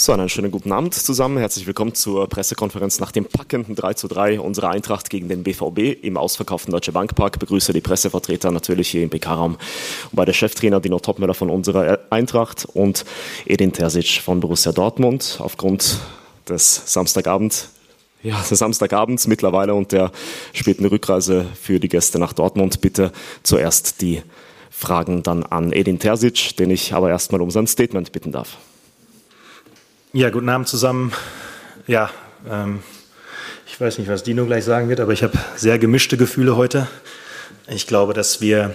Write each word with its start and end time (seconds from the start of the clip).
So, 0.00 0.14
einen 0.14 0.30
schönen 0.30 0.50
guten 0.50 0.72
Abend 0.72 0.94
zusammen. 0.94 1.36
Herzlich 1.36 1.66
willkommen 1.66 1.94
zur 1.94 2.26
Pressekonferenz 2.26 3.00
nach 3.00 3.12
dem 3.12 3.26
packenden 3.26 3.74
3 3.74 3.92
zu 3.92 4.08
3 4.08 4.40
unserer 4.40 4.70
Eintracht 4.70 5.10
gegen 5.10 5.28
den 5.28 5.42
BVB 5.42 6.02
im 6.02 6.16
ausverkauften 6.16 6.72
Deutsche 6.72 6.92
Bankpark. 6.92 7.38
Begrüße 7.38 7.74
die 7.74 7.82
Pressevertreter 7.82 8.50
natürlich 8.50 8.88
hier 8.88 9.02
im 9.02 9.10
PK-Raum 9.10 9.56
und 9.56 10.16
bei 10.16 10.24
der 10.24 10.32
Cheftrainer 10.32 10.80
Dino 10.80 10.98
Topmüller 11.00 11.34
von 11.34 11.50
unserer 11.50 11.98
Eintracht 12.08 12.66
und 12.72 13.04
Edin 13.44 13.74
Terzic 13.74 14.22
von 14.24 14.40
Borussia 14.40 14.72
Dortmund. 14.72 15.36
Aufgrund 15.38 15.98
des 16.48 16.82
Samstagabend 16.86 17.68
ja, 18.22 18.42
Samstagabends 18.42 19.26
mittlerweile 19.26 19.74
und 19.74 19.92
der 19.92 20.12
späten 20.54 20.86
Rückreise 20.86 21.44
für 21.60 21.78
die 21.78 21.88
Gäste 21.88 22.18
nach 22.18 22.32
Dortmund. 22.32 22.80
Bitte 22.80 23.12
zuerst 23.42 24.00
die 24.00 24.22
Fragen 24.70 25.22
dann 25.22 25.42
an 25.42 25.74
Edin 25.74 25.98
Terzic, 25.98 26.56
den 26.56 26.70
ich 26.70 26.94
aber 26.94 27.10
erstmal 27.10 27.42
um 27.42 27.50
sein 27.50 27.66
Statement 27.66 28.12
bitten 28.12 28.32
darf. 28.32 28.56
Ja, 30.12 30.28
guten 30.30 30.48
Abend 30.48 30.66
zusammen. 30.66 31.12
Ja, 31.86 32.10
ähm, 32.50 32.80
ich 33.68 33.80
weiß 33.80 33.96
nicht, 33.98 34.08
was 34.08 34.24
Dino 34.24 34.44
gleich 34.44 34.64
sagen 34.64 34.88
wird, 34.88 34.98
aber 34.98 35.12
ich 35.12 35.22
habe 35.22 35.38
sehr 35.54 35.78
gemischte 35.78 36.16
Gefühle 36.16 36.56
heute. 36.56 36.88
Ich 37.68 37.86
glaube, 37.86 38.12
dass 38.12 38.40
wir 38.40 38.74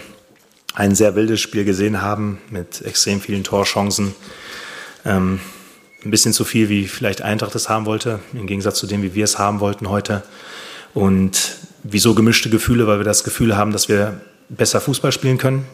ein 0.76 0.96
sehr 0.96 1.18
wildes 1.18 1.42
Spiel 1.42 1.66
gesehen 1.66 2.02
haben 2.02 2.40
mit 2.50 2.84
extrem 2.84 3.20
vielen 3.20 3.44
Torchancen. 3.44 4.16
Ähm, 5.04 5.42
ein 6.06 6.10
bisschen 6.10 6.32
zu 6.32 6.46
viel, 6.46 6.70
wie 6.70 6.88
vielleicht 6.88 7.22
Eintracht 7.22 7.54
es 7.56 7.68
haben 7.68 7.86
wollte, 7.86 8.22
im 8.32 8.48
Gegensatz 8.48 8.80
zu 8.80 8.88
dem, 8.88 9.04
wie 9.04 9.14
wir 9.14 9.26
es 9.26 9.38
haben 9.38 9.60
wollten 9.60 9.90
heute. 9.90 10.24
Und 10.94 11.58
wieso 11.84 12.16
gemischte 12.16 12.50
Gefühle? 12.50 12.88
Weil 12.88 13.00
wir 13.00 13.04
das 13.04 13.26
Gefühl 13.26 13.58
haben, 13.58 13.74
dass 13.74 13.90
wir 13.90 14.22
besser 14.48 14.80
Fußball 14.80 15.12
spielen 15.12 15.38
können. 15.38 15.68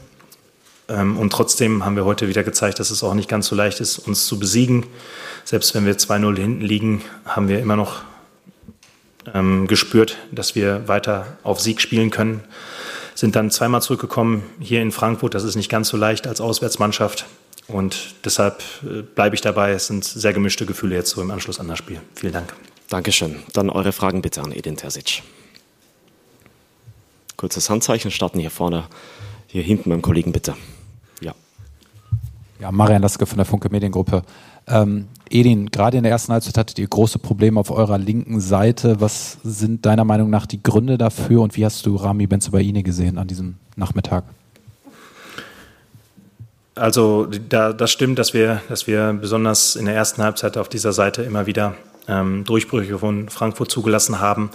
Ähm, 0.92 1.18
und 1.18 1.32
trotzdem 1.32 1.86
haben 1.86 1.96
wir 1.96 2.06
heute 2.06 2.28
wieder 2.28 2.44
gezeigt, 2.44 2.80
dass 2.80 2.92
es 2.92 3.04
auch 3.04 3.14
nicht 3.14 3.30
ganz 3.30 3.48
so 3.48 3.56
leicht 3.56 3.80
ist, 3.80 4.00
uns 4.00 4.26
zu 4.26 4.38
besiegen. 4.38 4.86
Selbst 5.46 5.74
wenn 5.74 5.86
wir 5.86 5.98
2-0 5.98 6.38
hinten 6.38 6.62
liegen, 6.62 7.02
haben 7.26 7.48
wir 7.48 7.60
immer 7.60 7.76
noch 7.76 8.02
ähm, 9.34 9.68
gespürt, 9.68 10.18
dass 10.32 10.56
wir 10.56 10.88
weiter 10.88 11.38
auf 11.44 11.60
Sieg 11.60 11.82
spielen 11.82 12.10
können. 12.10 12.44
Sind 13.16 13.36
dann 13.36 13.52
zweimal 13.52 13.82
zurückgekommen 13.82 14.44
hier 14.60 14.82
in 14.82 14.92
Frankfurt. 14.92 15.34
Das 15.34 15.44
ist 15.44 15.56
nicht 15.56 15.70
ganz 15.70 15.90
so 15.90 15.98
leicht 15.98 16.28
als 16.28 16.42
Auswärtsmannschaft. 16.42 17.26
Und 17.68 18.16
deshalb 18.26 18.62
äh, 18.84 19.02
bleibe 19.02 19.36
ich 19.36 19.42
dabei. 19.42 19.72
Es 19.72 19.88
sind 19.88 20.04
sehr 20.04 20.34
gemischte 20.34 20.66
Gefühle 20.66 20.96
jetzt 20.96 21.12
so 21.12 21.22
im 21.22 21.32
Anschluss 21.32 21.60
an 21.60 21.68
das 21.68 21.78
Spiel. 21.78 22.02
Vielen 22.16 22.34
Dank. 22.34 22.54
Dankeschön. 22.90 23.38
Dann 23.54 23.70
eure 23.70 23.94
Fragen 23.94 24.22
bitte 24.22 24.42
an 24.42 24.52
Edin 24.52 24.76
Terzic. 24.76 25.24
Kurzes 27.38 27.70
Handzeichen 27.70 28.12
starten 28.12 28.40
hier 28.40 28.52
vorne, 28.52 28.88
hier 29.48 29.64
hinten 29.64 29.90
beim 29.90 30.02
Kollegen 30.02 30.32
bitte. 30.32 30.56
Ja. 32.62 32.72
Marian 32.72 33.02
Laske 33.02 33.26
von 33.26 33.38
der 33.38 33.46
Funke 33.46 33.70
Mediengruppe. 33.72 34.22
Ähm, 34.68 35.08
Edin, 35.32 35.72
gerade 35.72 35.98
in 35.98 36.04
der 36.04 36.12
ersten 36.12 36.32
Halbzeit 36.32 36.60
hattet 36.60 36.78
ihr 36.78 36.88
große 36.88 37.18
Probleme 37.18 37.60
auf 37.60 37.72
eurer 37.72 37.98
linken 37.98 38.40
Seite. 38.40 39.02
Was 39.02 39.40
sind 39.44 39.88
deiner 39.88 40.04
Meinung 40.06 40.30
nach 40.30 40.46
die 40.46 40.62
Gründe 40.62 41.00
dafür 41.00 41.42
und 41.42 41.58
wie 41.58 41.66
hast 41.66 41.84
du 41.88 41.96
Rami 41.96 42.28
Benzobaini 42.28 42.84
gesehen 42.84 43.18
an 43.18 43.28
diesem 43.28 43.56
Nachmittag? 43.76 44.26
Also 46.76 47.26
da, 47.50 47.74
das 47.74 47.90
stimmt, 47.90 48.20
dass 48.20 48.36
wir, 48.36 48.62
dass 48.70 48.86
wir 48.86 49.14
besonders 49.14 49.76
in 49.76 49.86
der 49.86 49.96
ersten 49.96 50.22
Halbzeit 50.22 50.56
auf 50.56 50.70
dieser 50.70 50.94
Seite 50.94 51.24
immer 51.24 51.48
wieder 51.48 51.74
ähm, 52.08 52.44
Durchbrüche 52.44 53.00
von 53.00 53.30
Frankfurt 53.30 53.72
zugelassen 53.72 54.20
haben. 54.20 54.52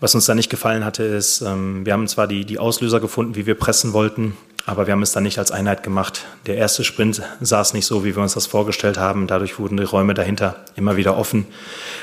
Was 0.00 0.16
uns 0.16 0.26
da 0.26 0.34
nicht 0.34 0.50
gefallen 0.50 0.84
hatte, 0.84 1.04
ist, 1.04 1.42
ähm, 1.42 1.86
wir 1.86 1.92
haben 1.92 2.08
zwar 2.08 2.26
die, 2.26 2.44
die 2.44 2.58
Auslöser 2.58 2.98
gefunden, 2.98 3.36
wie 3.36 3.46
wir 3.46 3.54
pressen 3.54 3.92
wollten, 3.92 4.36
aber 4.66 4.88
wir 4.88 4.92
haben 4.92 5.02
es 5.02 5.12
dann 5.12 5.22
nicht 5.22 5.38
als 5.38 5.52
Einheit 5.52 5.84
gemacht. 5.84 6.26
Der 6.46 6.56
erste 6.56 6.82
Sprint 6.82 7.22
saß 7.40 7.72
nicht 7.72 7.86
so, 7.86 8.04
wie 8.04 8.16
wir 8.16 8.22
uns 8.22 8.34
das 8.34 8.46
vorgestellt 8.46 8.98
haben. 8.98 9.28
Dadurch 9.28 9.60
wurden 9.60 9.76
die 9.76 9.84
Räume 9.84 10.12
dahinter 10.12 10.56
immer 10.74 10.96
wieder 10.96 11.16
offen. 11.16 11.46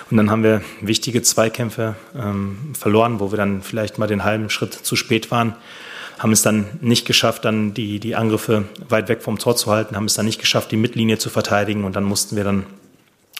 Und 0.09 0.15
dann 0.15 0.31
haben 0.31 0.43
wir 0.43 0.61
wichtige 0.79 1.21
Zweikämpfe 1.21 1.95
ähm, 2.17 2.73
verloren, 2.73 3.19
wo 3.19 3.31
wir 3.31 3.37
dann 3.37 3.61
vielleicht 3.61 3.97
mal 3.97 4.07
den 4.07 4.23
halben 4.23 4.49
Schritt 4.49 4.73
zu 4.73 4.95
spät 4.95 5.29
waren. 5.29 5.55
Haben 6.19 6.31
es 6.31 6.41
dann 6.41 6.65
nicht 6.79 7.05
geschafft, 7.05 7.43
dann 7.43 7.73
die, 7.73 7.99
die 7.99 8.15
Angriffe 8.15 8.63
weit 8.87 9.09
weg 9.09 9.23
vom 9.23 9.37
Tor 9.37 9.57
zu 9.57 9.69
halten, 9.69 9.97
haben 9.97 10.05
es 10.05 10.13
dann 10.13 10.25
nicht 10.25 10.39
geschafft, 10.39 10.71
die 10.71 10.77
Mittellinie 10.77 11.17
zu 11.17 11.29
verteidigen. 11.29 11.83
Und 11.83 11.97
dann 11.97 12.05
mussten 12.05 12.37
wir 12.37 12.45
dann 12.45 12.65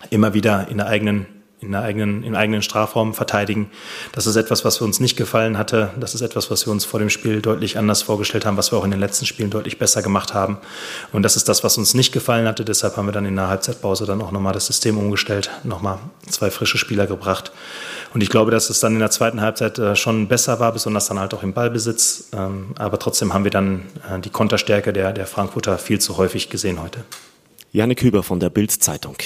immer 0.09 0.33
wieder 0.33 0.67
in 0.69 0.77
der 0.77 0.87
eigenen 0.87 1.27
in 1.63 1.75
eigenen, 1.75 2.23
im 2.23 2.35
eigenen 2.35 2.61
Strafraum 2.61 3.13
verteidigen. 3.13 3.69
Das 4.11 4.27
ist 4.27 4.35
etwas, 4.35 4.65
was 4.65 4.77
für 4.77 4.83
uns 4.83 4.99
nicht 4.99 5.15
gefallen 5.15 5.57
hatte. 5.57 5.91
Das 5.99 6.13
ist 6.13 6.21
etwas, 6.21 6.51
was 6.51 6.65
wir 6.65 6.71
uns 6.71 6.85
vor 6.85 6.99
dem 6.99 7.09
Spiel 7.09 7.41
deutlich 7.41 7.77
anders 7.77 8.01
vorgestellt 8.01 8.45
haben, 8.45 8.57
was 8.57 8.71
wir 8.71 8.77
auch 8.77 8.85
in 8.85 8.91
den 8.91 8.99
letzten 8.99 9.25
Spielen 9.25 9.49
deutlich 9.49 9.79
besser 9.79 10.01
gemacht 10.01 10.33
haben. 10.33 10.57
Und 11.11 11.23
das 11.23 11.35
ist 11.35 11.49
das, 11.49 11.63
was 11.63 11.77
uns 11.77 11.93
nicht 11.93 12.11
gefallen 12.11 12.47
hatte. 12.47 12.65
Deshalb 12.65 12.97
haben 12.97 13.07
wir 13.07 13.13
dann 13.13 13.25
in 13.25 13.35
der 13.35 13.47
Halbzeitpause 13.47 14.05
dann 14.05 14.21
auch 14.21 14.31
nochmal 14.31 14.53
das 14.53 14.67
System 14.67 14.97
umgestellt, 14.97 15.49
nochmal 15.63 15.99
zwei 16.29 16.51
frische 16.51 16.77
Spieler 16.77 17.07
gebracht. 17.07 17.51
Und 18.13 18.21
ich 18.21 18.29
glaube, 18.29 18.51
dass 18.51 18.69
es 18.69 18.79
dann 18.79 18.93
in 18.93 18.99
der 18.99 19.09
zweiten 19.09 19.41
Halbzeit 19.41 19.79
äh, 19.79 19.95
schon 19.95 20.27
besser 20.27 20.59
war, 20.59 20.71
besonders 20.71 21.07
dann 21.07 21.19
halt 21.19 21.33
auch 21.33 21.41
im 21.43 21.53
Ballbesitz. 21.53 22.29
Ähm, 22.33 22.75
aber 22.77 22.99
trotzdem 22.99 23.33
haben 23.33 23.43
wir 23.43 23.51
dann 23.51 23.83
äh, 24.09 24.19
die 24.19 24.29
Konterstärke 24.29 24.93
der, 24.93 25.13
der 25.13 25.25
Frankfurter 25.25 25.77
viel 25.77 25.99
zu 25.99 26.17
häufig 26.17 26.49
gesehen 26.49 26.81
heute. 26.81 27.03
Janik 27.71 28.03
Hüber 28.03 28.21
von 28.21 28.39
der 28.39 28.51
Bild-Zeitung. 28.51 29.17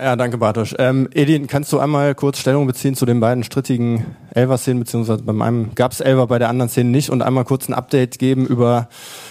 Ja, 0.00 0.16
danke 0.16 0.38
Bartosch. 0.38 0.74
Ähm, 0.78 1.10
Edin, 1.12 1.46
kannst 1.46 1.70
du 1.74 1.78
einmal 1.78 2.14
kurz 2.14 2.38
Stellung 2.38 2.66
beziehen 2.66 2.94
zu 2.94 3.04
den 3.04 3.20
beiden 3.20 3.44
strittigen 3.44 4.16
Elver-Szenen, 4.30 4.80
beziehungsweise 4.80 5.22
beim 5.22 5.42
einen 5.42 5.74
gab 5.74 5.92
es 5.92 6.00
Elver, 6.00 6.26
bei 6.26 6.38
der 6.38 6.48
anderen 6.48 6.70
Szene 6.70 6.88
nicht 6.88 7.10
und 7.10 7.20
einmal 7.20 7.44
kurz 7.44 7.68
ein 7.68 7.74
Update 7.74 8.18
geben 8.18 8.46
über 8.46 8.88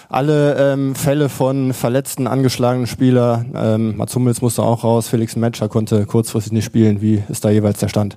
alle 0.09 0.73
ähm, 0.73 0.93
Fälle 0.93 1.27
von 1.29 1.73
verletzten, 1.73 2.27
angeschlagenen 2.27 2.85
Spieler. 2.85 3.45
Ähm, 3.55 3.97
Mats 3.97 4.13
Hummels 4.13 4.43
musste 4.43 4.61
auch 4.61 4.83
raus, 4.83 5.07
Felix 5.07 5.35
Metscher 5.35 5.69
konnte 5.69 6.05
kurzfristig 6.05 6.53
nicht 6.53 6.65
spielen. 6.65 7.01
Wie 7.01 7.23
ist 7.29 7.43
da 7.43 7.49
jeweils 7.49 7.79
der 7.79 7.87
Stand? 7.87 8.15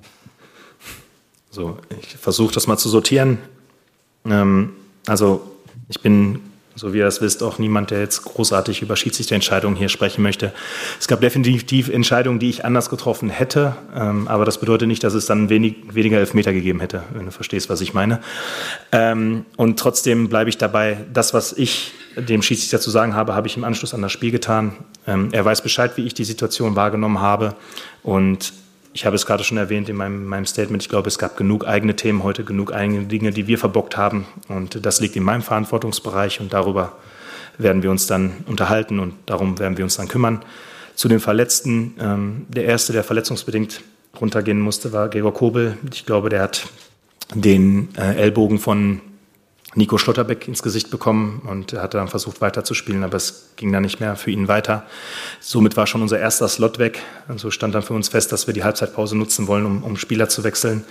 So, 1.49 1.77
ich 1.99 2.17
versuche 2.17 2.53
das 2.53 2.67
mal 2.67 2.77
zu 2.77 2.87
sortieren. 2.87 3.39
Ähm, 4.25 4.73
also 5.07 5.41
ich 5.89 5.99
bin 6.01 6.39
so 6.75 6.93
wie 6.93 6.99
ihr 6.99 7.05
das 7.05 7.21
wisst, 7.21 7.43
auch 7.43 7.59
niemand, 7.59 7.91
der 7.91 7.99
jetzt 7.99 8.23
großartig 8.23 8.81
über 8.81 8.95
Schiedsrichterentscheidungen 8.95 9.77
hier 9.77 9.89
sprechen 9.89 10.21
möchte. 10.21 10.53
Es 10.99 11.07
gab 11.07 11.21
definitiv 11.21 11.89
Entscheidungen, 11.89 12.39
die 12.39 12.49
ich 12.49 12.65
anders 12.65 12.89
getroffen 12.89 13.29
hätte, 13.29 13.75
ähm, 13.95 14.27
aber 14.27 14.45
das 14.45 14.59
bedeutet 14.59 14.87
nicht, 14.87 15.03
dass 15.03 15.13
es 15.13 15.25
dann 15.25 15.49
wenig, 15.49 15.75
weniger 15.91 16.17
Elfmeter 16.17 16.53
gegeben 16.53 16.79
hätte, 16.79 17.03
wenn 17.13 17.25
du 17.25 17.31
verstehst, 17.31 17.69
was 17.69 17.81
ich 17.81 17.93
meine. 17.93 18.21
Ähm, 18.91 19.45
und 19.55 19.79
trotzdem 19.79 20.29
bleibe 20.29 20.49
ich 20.49 20.57
dabei, 20.57 20.97
das, 21.13 21.33
was 21.33 21.53
ich 21.53 21.93
dem 22.15 22.41
Schiedsrichter 22.41 22.79
zu 22.79 22.89
sagen 22.89 23.15
habe, 23.15 23.33
habe 23.33 23.47
ich 23.47 23.57
im 23.57 23.63
Anschluss 23.63 23.93
an 23.93 24.01
das 24.01 24.11
Spiel 24.11 24.31
getan. 24.31 24.73
Ähm, 25.07 25.29
er 25.31 25.45
weiß 25.45 25.61
Bescheid, 25.61 25.91
wie 25.95 26.05
ich 26.05 26.13
die 26.13 26.23
Situation 26.23 26.75
wahrgenommen 26.75 27.19
habe 27.19 27.55
und 28.03 28.53
ich 28.93 29.05
habe 29.05 29.15
es 29.15 29.25
gerade 29.25 29.43
schon 29.43 29.57
erwähnt 29.57 29.89
in 29.89 29.95
meinem, 29.95 30.25
meinem, 30.25 30.45
Statement, 30.45 30.83
ich 30.83 30.89
glaube, 30.89 31.07
es 31.07 31.17
gab 31.17 31.35
genug 31.35 31.67
eigene 31.67 31.95
Themen 31.95 32.23
heute, 32.23 32.43
genug 32.43 32.73
eigene 32.73 33.05
Dinge, 33.05 33.31
die 33.31 33.47
wir 33.47 33.57
verbockt 33.57 33.97
haben. 33.97 34.25
Und 34.47 34.85
das 34.85 35.01
liegt 35.01 35.15
in 35.15 35.23
meinem 35.23 35.41
Verantwortungsbereich 35.41 36.39
und 36.39 36.53
darüber 36.53 36.93
werden 37.57 37.83
wir 37.83 37.91
uns 37.91 38.07
dann 38.07 38.33
unterhalten 38.45 38.99
und 38.99 39.15
darum 39.25 39.59
werden 39.59 39.77
wir 39.77 39.83
uns 39.83 39.97
dann 39.97 40.07
kümmern. 40.07 40.43
Zu 40.95 41.07
den 41.07 41.19
Verletzten, 41.19 41.95
ähm, 41.99 42.45
der 42.49 42.65
erste, 42.65 42.93
der 42.93 43.03
verletzungsbedingt 43.03 43.81
runtergehen 44.19 44.59
musste, 44.59 44.93
war 44.93 45.09
Gregor 45.09 45.33
Kobel. 45.33 45.77
Ich 45.91 46.05
glaube, 46.05 46.29
der 46.29 46.43
hat 46.43 46.67
den 47.33 47.89
äh, 47.97 48.15
Ellbogen 48.15 48.59
von 48.59 49.01
Nico 49.75 49.97
Schlotterbeck 49.97 50.47
ins 50.47 50.61
Gesicht 50.61 50.91
bekommen 50.91 51.41
und 51.47 51.73
er 51.73 51.81
hatte 51.81 51.97
dann 51.97 52.07
versucht 52.07 52.41
weiterzuspielen, 52.41 53.03
aber 53.03 53.17
es 53.17 53.49
ging 53.55 53.71
dann 53.71 53.83
nicht 53.83 53.99
mehr 53.99 54.15
für 54.15 54.31
ihn 54.31 54.47
weiter. 54.47 54.85
Somit 55.39 55.75
war 55.77 55.87
schon 55.87 56.01
unser 56.01 56.19
erster 56.19 56.47
Slot 56.47 56.79
weg. 56.79 57.01
Und 57.27 57.39
so 57.39 57.49
stand 57.51 57.73
dann 57.73 57.81
für 57.81 57.93
uns 57.93 58.09
fest, 58.09 58.31
dass 58.31 58.47
wir 58.47 58.53
die 58.53 58.63
Halbzeitpause 58.63 59.17
nutzen 59.17 59.47
wollen, 59.47 59.65
um, 59.65 59.83
um 59.83 59.97
Spieler 59.97 60.29
zu 60.29 60.43
wechseln, 60.43 60.83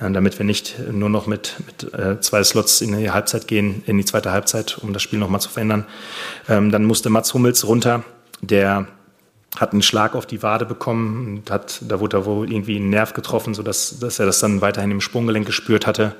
äh, 0.00 0.10
damit 0.10 0.38
wir 0.38 0.46
nicht 0.46 0.76
nur 0.90 1.10
noch 1.10 1.26
mit, 1.26 1.56
mit 1.66 1.92
äh, 1.94 2.20
zwei 2.20 2.42
Slots 2.42 2.80
in 2.80 2.96
die 2.96 3.10
Halbzeit 3.10 3.46
gehen, 3.46 3.82
in 3.86 3.98
die 3.98 4.04
zweite 4.04 4.32
Halbzeit, 4.32 4.78
um 4.78 4.92
das 4.92 5.02
Spiel 5.02 5.18
nochmal 5.18 5.40
zu 5.40 5.50
verändern. 5.50 5.86
Ähm, 6.48 6.70
dann 6.70 6.84
musste 6.84 7.10
Mats 7.10 7.34
Hummels 7.34 7.66
runter, 7.66 8.04
der 8.40 8.86
hat 9.58 9.72
einen 9.72 9.82
Schlag 9.82 10.14
auf 10.14 10.26
die 10.26 10.42
Wade 10.42 10.64
bekommen 10.64 11.38
und 11.38 11.50
hat, 11.50 11.80
da 11.88 12.00
wurde 12.00 12.18
er 12.18 12.24
wohl 12.24 12.50
irgendwie 12.50 12.76
einen 12.76 12.90
Nerv 12.90 13.14
getroffen, 13.14 13.52
sodass 13.52 13.98
dass 13.98 14.18
er 14.18 14.26
das 14.26 14.38
dann 14.38 14.60
weiterhin 14.60 14.92
im 14.92 15.00
Sprunggelenk 15.00 15.44
gespürt 15.44 15.86
hatte. 15.86 16.14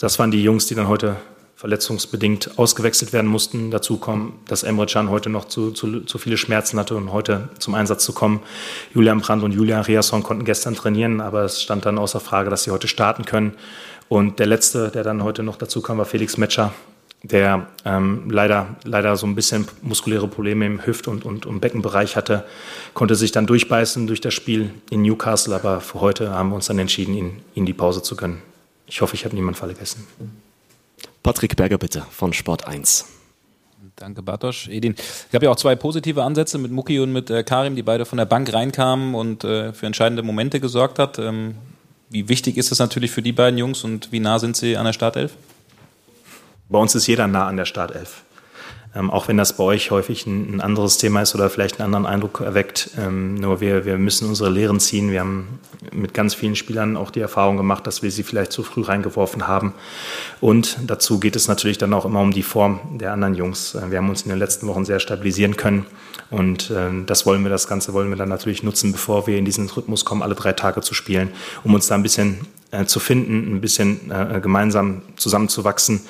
Das 0.00 0.18
waren 0.18 0.32
die 0.32 0.42
Jungs, 0.42 0.66
die 0.66 0.74
dann 0.74 0.88
heute 0.88 1.16
verletzungsbedingt 1.56 2.58
ausgewechselt 2.58 3.12
werden 3.12 3.30
mussten. 3.30 3.70
Dazu 3.70 3.96
kommen, 3.96 4.40
dass 4.48 4.62
Emre 4.62 4.86
Can 4.86 5.08
heute 5.08 5.30
noch 5.30 5.46
zu, 5.46 5.70
zu, 5.70 6.00
zu 6.00 6.18
viele 6.18 6.36
Schmerzen 6.36 6.78
hatte 6.78 6.96
und 6.96 7.12
heute 7.12 7.48
zum 7.58 7.74
Einsatz 7.74 8.04
zu 8.04 8.12
kommen. 8.12 8.40
Julian 8.92 9.20
Brandt 9.20 9.44
und 9.44 9.52
Julian 9.52 9.82
Riasson 9.82 10.22
konnten 10.22 10.44
gestern 10.44 10.74
trainieren, 10.74 11.20
aber 11.20 11.44
es 11.44 11.62
stand 11.62 11.86
dann 11.86 11.98
außer 11.98 12.20
Frage, 12.20 12.50
dass 12.50 12.64
sie 12.64 12.70
heute 12.70 12.88
starten 12.88 13.24
können. 13.24 13.54
Und 14.08 14.38
der 14.38 14.46
letzte, 14.46 14.90
der 14.90 15.04
dann 15.04 15.22
heute 15.22 15.42
noch 15.42 15.56
dazu 15.56 15.80
kam, 15.80 15.98
war 15.98 16.04
Felix 16.04 16.36
Metscher, 16.36 16.74
der 17.22 17.68
ähm, 17.86 18.30
leider, 18.30 18.76
leider 18.84 19.16
so 19.16 19.26
ein 19.26 19.34
bisschen 19.34 19.66
muskuläre 19.80 20.28
Probleme 20.28 20.66
im 20.66 20.84
Hüft- 20.84 21.08
und, 21.08 21.24
und, 21.24 21.46
und 21.46 21.60
Beckenbereich 21.60 22.16
hatte, 22.16 22.44
konnte 22.92 23.14
sich 23.14 23.32
dann 23.32 23.46
durchbeißen 23.46 24.06
durch 24.06 24.20
das 24.20 24.34
Spiel 24.34 24.70
in 24.90 25.02
Newcastle, 25.02 25.54
aber 25.54 25.80
für 25.80 26.00
heute 26.00 26.30
haben 26.30 26.50
wir 26.50 26.56
uns 26.56 26.66
dann 26.66 26.78
entschieden, 26.78 27.14
ihn, 27.14 27.40
ihn 27.54 27.64
die 27.64 27.72
Pause 27.72 28.02
zu 28.02 28.14
gönnen. 28.14 28.42
Ich 28.86 29.00
hoffe, 29.00 29.14
ich 29.14 29.24
habe 29.24 29.34
niemanden 29.34 29.58
vergessen. 29.58 30.06
Patrick 31.24 31.56
Berger 31.56 31.78
bitte 31.78 32.02
von 32.10 32.32
Sport 32.34 32.68
1. 32.68 33.06
Danke, 33.96 34.22
Bartosch. 34.22 34.68
Edin, 34.68 34.94
es 34.96 35.28
gab 35.32 35.42
ja 35.42 35.50
auch 35.50 35.56
zwei 35.56 35.74
positive 35.74 36.22
Ansätze 36.22 36.58
mit 36.58 36.70
Muki 36.70 37.00
und 37.00 37.12
mit 37.12 37.30
äh, 37.30 37.42
Karim, 37.42 37.76
die 37.76 37.82
beide 37.82 38.04
von 38.04 38.18
der 38.18 38.26
Bank 38.26 38.52
reinkamen 38.52 39.14
und 39.14 39.42
äh, 39.42 39.72
für 39.72 39.86
entscheidende 39.86 40.22
Momente 40.22 40.60
gesorgt 40.60 40.98
hat. 40.98 41.18
Ähm, 41.18 41.54
wie 42.10 42.28
wichtig 42.28 42.58
ist 42.58 42.70
das 42.70 42.78
natürlich 42.78 43.10
für 43.10 43.22
die 43.22 43.32
beiden 43.32 43.58
Jungs 43.58 43.84
und 43.84 44.12
wie 44.12 44.20
nah 44.20 44.38
sind 44.38 44.54
sie 44.54 44.76
an 44.76 44.84
der 44.84 44.92
Startelf? 44.92 45.32
Bei 46.68 46.78
uns 46.78 46.94
ist 46.94 47.06
jeder 47.06 47.26
nah 47.26 47.46
an 47.46 47.56
der 47.56 47.64
Startelf. 47.64 48.24
Ähm, 48.96 49.10
auch 49.10 49.26
wenn 49.26 49.36
das 49.36 49.56
bei 49.56 49.64
euch 49.64 49.90
häufig 49.90 50.26
ein, 50.26 50.56
ein, 50.56 50.60
anderes 50.60 50.98
Thema 50.98 51.22
ist 51.22 51.34
oder 51.34 51.50
vielleicht 51.50 51.80
einen 51.80 51.94
anderen 51.94 52.06
Eindruck 52.06 52.40
erweckt. 52.40 52.90
Ähm, 52.96 53.34
nur 53.34 53.60
wir, 53.60 53.84
wir 53.84 53.98
müssen 53.98 54.28
unsere 54.28 54.50
Lehren 54.50 54.78
ziehen. 54.78 55.10
Wir 55.10 55.20
haben 55.20 55.58
mit 55.92 56.14
ganz 56.14 56.34
vielen 56.34 56.54
Spielern 56.54 56.96
auch 56.96 57.10
die 57.10 57.20
Erfahrung 57.20 57.56
gemacht, 57.56 57.86
dass 57.86 58.02
wir 58.02 58.10
sie 58.10 58.22
vielleicht 58.22 58.52
zu 58.52 58.62
früh 58.62 58.82
reingeworfen 58.82 59.48
haben. 59.48 59.74
Und 60.40 60.78
dazu 60.86 61.18
geht 61.18 61.34
es 61.34 61.48
natürlich 61.48 61.78
dann 61.78 61.92
auch 61.92 62.04
immer 62.04 62.20
um 62.20 62.30
die 62.30 62.44
Form 62.44 62.80
der 62.92 63.12
anderen 63.12 63.34
Jungs. 63.34 63.74
Äh, 63.74 63.90
wir 63.90 63.98
haben 63.98 64.08
uns 64.08 64.22
in 64.22 64.28
den 64.28 64.38
letzten 64.38 64.68
Wochen 64.68 64.84
sehr 64.84 65.00
stabilisieren 65.00 65.56
können. 65.56 65.86
Und 66.30 66.70
äh, 66.70 66.90
das 67.04 67.26
wollen 67.26 67.42
wir, 67.42 67.50
das 67.50 67.66
Ganze 67.66 67.94
wollen 67.94 68.10
wir 68.10 68.16
dann 68.16 68.28
natürlich 68.28 68.62
nutzen, 68.62 68.92
bevor 68.92 69.26
wir 69.26 69.38
in 69.38 69.44
diesen 69.44 69.68
Rhythmus 69.68 70.04
kommen, 70.04 70.22
alle 70.22 70.34
drei 70.36 70.52
Tage 70.52 70.80
zu 70.82 70.94
spielen, 70.94 71.30
um 71.64 71.74
uns 71.74 71.88
da 71.88 71.96
ein 71.96 72.02
bisschen 72.02 72.46
äh, 72.70 72.86
zu 72.86 73.00
finden, 73.00 73.54
ein 73.54 73.60
bisschen 73.60 74.10
äh, 74.10 74.40
gemeinsam 74.40 75.02
zusammenzuwachsen. 75.16 76.00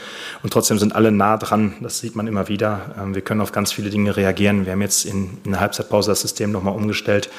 Und 0.43 0.53
trotzdem 0.53 0.79
sind 0.79 0.95
alle 0.95 1.13
nah 1.13 1.37
dran, 1.37 1.75
das 1.81 1.99
sieht 1.99 2.17
man 2.17 2.27
immer 2.27 2.49
wieder. 2.49 2.95
Ähm, 2.99 3.15
wir 3.15 3.23
können 3.23 3.41
auf 3.41 3.53
ganz 3.53 3.73
viele 3.73 3.91
Dinge 3.91 4.17
reagieren. 4.17 4.65
Wir 4.65 4.73
haben 4.73 4.83
jetzt 4.83 5.05
in, 5.05 5.39
in 5.45 5.53
der 5.53 5.61
Halbzeitpause 5.61 6.11
das 6.11 6.23
System 6.23 6.53
nochmal 6.53 6.75
umgestellt. 6.75 7.31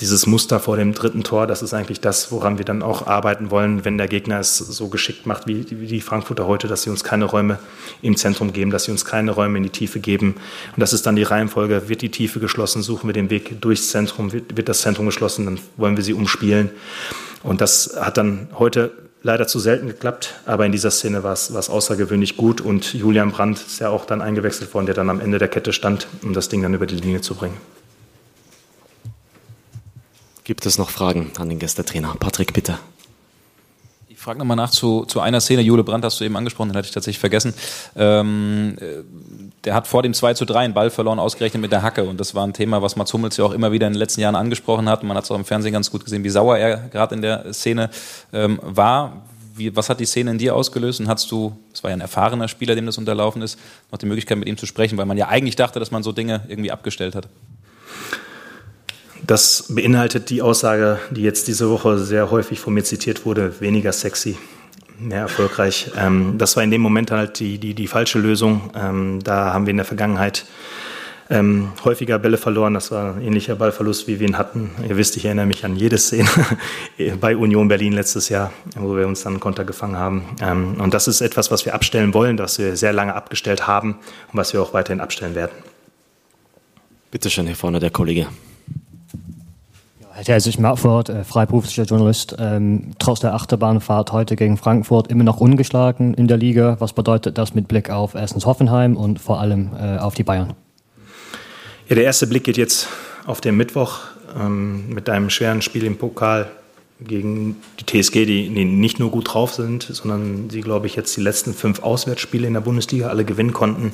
Dieses 0.00 0.26
Muster 0.26 0.58
vor 0.58 0.76
dem 0.76 0.94
dritten 0.94 1.22
Tor, 1.22 1.46
das 1.46 1.62
ist 1.62 1.74
eigentlich 1.74 2.00
das, 2.00 2.32
woran 2.32 2.58
wir 2.58 2.64
dann 2.64 2.82
auch 2.82 3.06
arbeiten 3.06 3.50
wollen, 3.50 3.84
wenn 3.84 3.98
der 3.98 4.08
Gegner 4.08 4.40
es 4.40 4.56
so 4.56 4.88
geschickt 4.88 5.26
macht 5.26 5.46
wie, 5.46 5.66
wie 5.70 5.86
die 5.86 6.00
Frankfurter 6.00 6.46
heute, 6.46 6.66
dass 6.66 6.82
sie 6.82 6.90
uns 6.90 7.04
keine 7.04 7.26
Räume 7.26 7.58
im 8.00 8.16
Zentrum 8.16 8.52
geben, 8.52 8.70
dass 8.70 8.84
sie 8.84 8.90
uns 8.90 9.04
keine 9.04 9.32
Räume 9.32 9.58
in 9.58 9.64
die 9.64 9.70
Tiefe 9.70 10.00
geben. 10.00 10.34
Und 10.74 10.80
das 10.80 10.92
ist 10.92 11.06
dann 11.06 11.14
die 11.14 11.22
Reihenfolge, 11.22 11.88
wird 11.88 12.00
die 12.00 12.10
Tiefe 12.10 12.40
geschlossen, 12.40 12.82
suchen 12.82 13.08
wir 13.08 13.12
den 13.12 13.30
Weg 13.30 13.60
durchs 13.60 13.90
Zentrum, 13.90 14.32
wird, 14.32 14.56
wird 14.56 14.68
das 14.68 14.80
Zentrum 14.80 15.06
geschlossen, 15.06 15.44
dann 15.44 15.58
wollen 15.76 15.96
wir 15.96 16.02
sie 16.02 16.14
umspielen. 16.14 16.70
Und 17.42 17.60
das 17.60 17.96
hat 18.00 18.16
dann 18.16 18.48
heute 18.58 18.92
leider 19.22 19.46
zu 19.46 19.58
selten 19.58 19.86
geklappt, 19.86 20.34
aber 20.46 20.66
in 20.66 20.72
dieser 20.72 20.90
Szene 20.90 21.22
war 21.22 21.32
es, 21.32 21.50
außergewöhnlich 21.50 22.36
gut 22.36 22.60
und 22.60 22.92
Julian 22.92 23.30
Brandt 23.30 23.58
ist 23.58 23.80
ja 23.80 23.88
auch 23.88 24.04
dann 24.04 24.20
eingewechselt 24.20 24.72
worden, 24.74 24.86
der 24.86 24.94
dann 24.94 25.10
am 25.10 25.20
Ende 25.20 25.38
der 25.38 25.48
Kette 25.48 25.72
stand, 25.72 26.08
um 26.22 26.32
das 26.32 26.48
Ding 26.48 26.62
dann 26.62 26.74
über 26.74 26.86
die 26.86 26.96
Linie 26.96 27.20
zu 27.20 27.34
bringen. 27.34 27.56
Gibt 30.44 30.66
es 30.66 30.76
noch 30.76 30.90
Fragen 30.90 31.30
an 31.38 31.48
den 31.48 31.60
Gästetrainer? 31.60 32.16
Patrick, 32.18 32.52
bitte. 32.52 32.78
Ich 34.22 34.24
frage 34.24 34.38
nochmal 34.38 34.56
nach 34.56 34.70
zu, 34.70 35.04
zu 35.04 35.18
einer 35.18 35.40
Szene. 35.40 35.62
Jule 35.62 35.82
Brandt 35.82 36.04
hast 36.04 36.20
du 36.20 36.24
eben 36.24 36.36
angesprochen, 36.36 36.68
den 36.68 36.76
hatte 36.76 36.86
ich 36.86 36.94
tatsächlich 36.94 37.18
vergessen. 37.18 37.54
Ähm, 37.96 38.76
äh, 38.80 39.02
der 39.64 39.74
hat 39.74 39.88
vor 39.88 40.04
dem 40.04 40.14
2 40.14 40.34
zu 40.34 40.44
3 40.44 40.60
einen 40.60 40.74
Ball 40.74 40.90
verloren, 40.90 41.18
ausgerechnet 41.18 41.60
mit 41.60 41.72
der 41.72 41.82
Hacke. 41.82 42.04
Und 42.04 42.20
das 42.20 42.32
war 42.32 42.46
ein 42.46 42.52
Thema, 42.52 42.82
was 42.82 42.94
Mats 42.94 43.12
Hummels 43.12 43.36
ja 43.36 43.44
auch 43.44 43.50
immer 43.50 43.72
wieder 43.72 43.88
in 43.88 43.94
den 43.94 43.98
letzten 43.98 44.20
Jahren 44.20 44.36
angesprochen 44.36 44.88
hat. 44.88 45.02
Und 45.02 45.08
man 45.08 45.16
hat 45.16 45.24
es 45.24 45.30
auch 45.32 45.34
im 45.34 45.44
Fernsehen 45.44 45.72
ganz 45.72 45.90
gut 45.90 46.04
gesehen, 46.04 46.22
wie 46.22 46.28
sauer 46.28 46.56
er 46.56 46.88
gerade 46.88 47.16
in 47.16 47.22
der 47.22 47.52
Szene 47.52 47.90
ähm, 48.32 48.60
war. 48.62 49.24
Wie, 49.56 49.74
was 49.74 49.90
hat 49.90 49.98
die 49.98 50.06
Szene 50.06 50.30
in 50.30 50.38
dir 50.38 50.54
ausgelöst? 50.54 51.00
Und 51.00 51.08
hast 51.08 51.28
du, 51.32 51.58
das 51.72 51.82
war 51.82 51.90
ja 51.90 51.96
ein 51.96 52.00
erfahrener 52.00 52.46
Spieler, 52.46 52.76
dem 52.76 52.86
das 52.86 52.98
unterlaufen 52.98 53.42
ist, 53.42 53.58
noch 53.90 53.98
die 53.98 54.06
Möglichkeit, 54.06 54.38
mit 54.38 54.46
ihm 54.46 54.56
zu 54.56 54.66
sprechen, 54.66 54.98
weil 54.98 55.06
man 55.06 55.16
ja 55.16 55.26
eigentlich 55.26 55.56
dachte, 55.56 55.80
dass 55.80 55.90
man 55.90 56.04
so 56.04 56.12
Dinge 56.12 56.42
irgendwie 56.46 56.70
abgestellt 56.70 57.16
hat? 57.16 57.26
Das 59.24 59.66
beinhaltet 59.68 60.30
die 60.30 60.42
Aussage, 60.42 60.98
die 61.10 61.22
jetzt 61.22 61.46
diese 61.46 61.70
Woche 61.70 61.98
sehr 61.98 62.30
häufig 62.30 62.58
von 62.58 62.74
mir 62.74 62.82
zitiert 62.82 63.24
wurde, 63.24 63.60
weniger 63.60 63.92
sexy, 63.92 64.36
mehr 64.98 65.20
erfolgreich. 65.20 65.90
Ähm, 65.96 66.38
das 66.38 66.56
war 66.56 66.64
in 66.64 66.70
dem 66.70 66.80
Moment 66.80 67.10
halt 67.10 67.38
die, 67.38 67.58
die, 67.58 67.74
die 67.74 67.86
falsche 67.86 68.18
Lösung. 68.18 68.70
Ähm, 68.74 69.20
da 69.22 69.52
haben 69.52 69.66
wir 69.66 69.70
in 69.70 69.76
der 69.76 69.86
Vergangenheit 69.86 70.44
ähm, 71.30 71.72
häufiger 71.84 72.18
Bälle 72.18 72.36
verloren. 72.36 72.74
Das 72.74 72.90
war 72.90 73.14
ein 73.14 73.22
ähnlicher 73.22 73.54
Ballverlust, 73.54 74.08
wie 74.08 74.18
wir 74.18 74.28
ihn 74.28 74.38
hatten. 74.38 74.70
Ihr 74.88 74.96
wisst, 74.96 75.16
ich 75.16 75.24
erinnere 75.24 75.46
mich 75.46 75.64
an 75.64 75.76
jede 75.76 75.98
Szene 75.98 76.28
bei 77.20 77.36
Union 77.36 77.68
Berlin 77.68 77.92
letztes 77.92 78.28
Jahr, 78.28 78.52
wo 78.76 78.96
wir 78.96 79.06
uns 79.06 79.22
dann 79.22 79.38
Konter 79.38 79.64
gefangen 79.64 79.96
haben. 79.96 80.24
Ähm, 80.40 80.80
und 80.80 80.94
das 80.94 81.06
ist 81.06 81.20
etwas, 81.20 81.52
was 81.52 81.64
wir 81.64 81.74
abstellen 81.74 82.12
wollen, 82.12 82.36
das 82.36 82.58
wir 82.58 82.76
sehr 82.76 82.92
lange 82.92 83.14
abgestellt 83.14 83.68
haben 83.68 83.98
und 84.32 84.38
was 84.38 84.52
wir 84.52 84.60
auch 84.60 84.74
weiterhin 84.74 85.00
abstellen 85.00 85.36
werden. 85.36 85.52
Bitte 87.12 87.30
schön, 87.30 87.46
hier 87.46 87.56
vorne 87.56 87.78
der 87.78 87.90
Kollege. 87.90 88.26
Also 90.28 90.50
ich 90.50 90.58
Marford, 90.58 91.08
äh, 91.08 91.24
freiberuflicher 91.24 91.82
Journalist, 91.84 92.36
ähm, 92.38 92.92
trotz 92.98 93.20
der 93.20 93.34
Achterbahnfahrt 93.34 94.12
heute 94.12 94.36
gegen 94.36 94.56
Frankfurt 94.56 95.08
immer 95.08 95.24
noch 95.24 95.40
ungeschlagen 95.40 96.14
in 96.14 96.28
der 96.28 96.36
Liga. 96.36 96.76
Was 96.78 96.92
bedeutet 96.92 97.38
das 97.38 97.54
mit 97.54 97.66
Blick 97.66 97.90
auf 97.90 98.14
erstens 98.14 98.46
Hoffenheim 98.46 98.96
und 98.96 99.20
vor 99.20 99.40
allem 99.40 99.70
äh, 99.74 99.98
auf 99.98 100.14
die 100.14 100.22
Bayern? 100.22 100.54
Ja, 101.88 101.96
der 101.96 102.04
erste 102.04 102.26
Blick 102.26 102.44
geht 102.44 102.56
jetzt 102.56 102.88
auf 103.26 103.40
den 103.40 103.56
Mittwoch 103.56 103.98
ähm, 104.38 104.88
mit 104.90 105.08
einem 105.08 105.28
schweren 105.28 105.60
Spiel 105.60 105.84
im 105.84 105.98
Pokal 105.98 106.50
gegen 107.06 107.56
die 107.80 108.02
TSG, 108.02 108.26
die, 108.26 108.48
nicht 108.48 108.98
nur 108.98 109.10
gut 109.10 109.32
drauf 109.32 109.54
sind, 109.54 109.82
sondern 109.82 110.50
sie, 110.50 110.60
glaube 110.60 110.86
ich, 110.86 110.96
jetzt 110.96 111.16
die 111.16 111.20
letzten 111.20 111.54
fünf 111.54 111.82
Auswärtsspiele 111.82 112.46
in 112.46 112.54
der 112.54 112.60
Bundesliga 112.60 113.08
alle 113.08 113.24
gewinnen 113.24 113.52
konnten. 113.52 113.92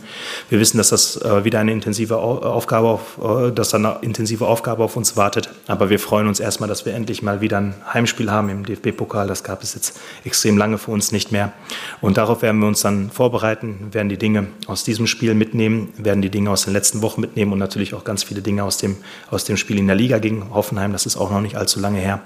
Wir 0.48 0.60
wissen, 0.60 0.78
dass 0.78 0.90
das 0.90 1.20
äh, 1.22 1.44
wieder 1.44 1.60
eine 1.60 1.72
intensive 1.72 2.16
Aufgabe 2.18 2.88
auf, 2.88 3.18
äh, 3.22 3.52
dass 3.52 3.74
eine 3.74 3.98
intensive 4.02 4.46
Aufgabe 4.46 4.84
auf 4.84 4.96
uns 4.96 5.16
wartet. 5.16 5.50
Aber 5.66 5.90
wir 5.90 5.98
freuen 5.98 6.28
uns 6.28 6.40
erstmal, 6.40 6.68
dass 6.68 6.86
wir 6.86 6.94
endlich 6.94 7.22
mal 7.22 7.40
wieder 7.40 7.58
ein 7.58 7.74
Heimspiel 7.92 8.30
haben 8.30 8.48
im 8.48 8.64
DFB-Pokal. 8.64 9.26
Das 9.26 9.44
gab 9.44 9.62
es 9.62 9.74
jetzt 9.74 9.98
extrem 10.24 10.56
lange 10.56 10.78
für 10.78 10.90
uns 10.90 11.12
nicht 11.12 11.32
mehr. 11.32 11.52
Und 12.00 12.16
darauf 12.16 12.42
werden 12.42 12.60
wir 12.60 12.68
uns 12.68 12.80
dann 12.80 13.10
vorbereiten, 13.10 13.88
werden 13.92 14.08
die 14.08 14.18
Dinge 14.18 14.48
aus 14.66 14.84
diesem 14.84 15.06
Spiel 15.06 15.34
mitnehmen, 15.34 15.92
werden 15.96 16.22
die 16.22 16.30
Dinge 16.30 16.50
aus 16.50 16.64
den 16.64 16.72
letzten 16.72 17.02
Wochen 17.02 17.20
mitnehmen 17.20 17.52
und 17.52 17.58
natürlich 17.58 17.94
auch 17.94 18.04
ganz 18.04 18.22
viele 18.24 18.42
Dinge 18.42 18.64
aus 18.64 18.78
dem, 18.78 18.96
aus 19.30 19.44
dem 19.44 19.56
Spiel 19.56 19.78
in 19.78 19.86
der 19.86 19.96
Liga 19.96 20.18
gegen 20.18 20.54
Hoffenheim. 20.54 20.92
Das 20.92 21.06
ist 21.06 21.16
auch 21.16 21.30
noch 21.30 21.40
nicht 21.40 21.56
allzu 21.56 21.80
lange 21.80 21.98
her. 21.98 22.20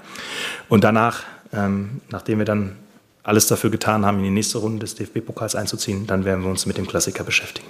Danach, 0.81 1.23
ähm, 1.51 2.01
nachdem 2.09 2.39
wir 2.39 2.45
dann 2.45 2.75
alles 3.21 3.47
dafür 3.47 3.69
getan 3.69 4.05
haben, 4.05 4.17
in 4.19 4.23
die 4.25 4.29
nächste 4.29 4.57
Runde 4.57 4.79
des 4.79 4.95
DFB-Pokals 4.95 5.55
einzuziehen, 5.55 6.07
dann 6.07 6.25
werden 6.25 6.43
wir 6.43 6.49
uns 6.49 6.65
mit 6.65 6.77
dem 6.77 6.87
Klassiker 6.87 7.23
beschäftigen. 7.23 7.67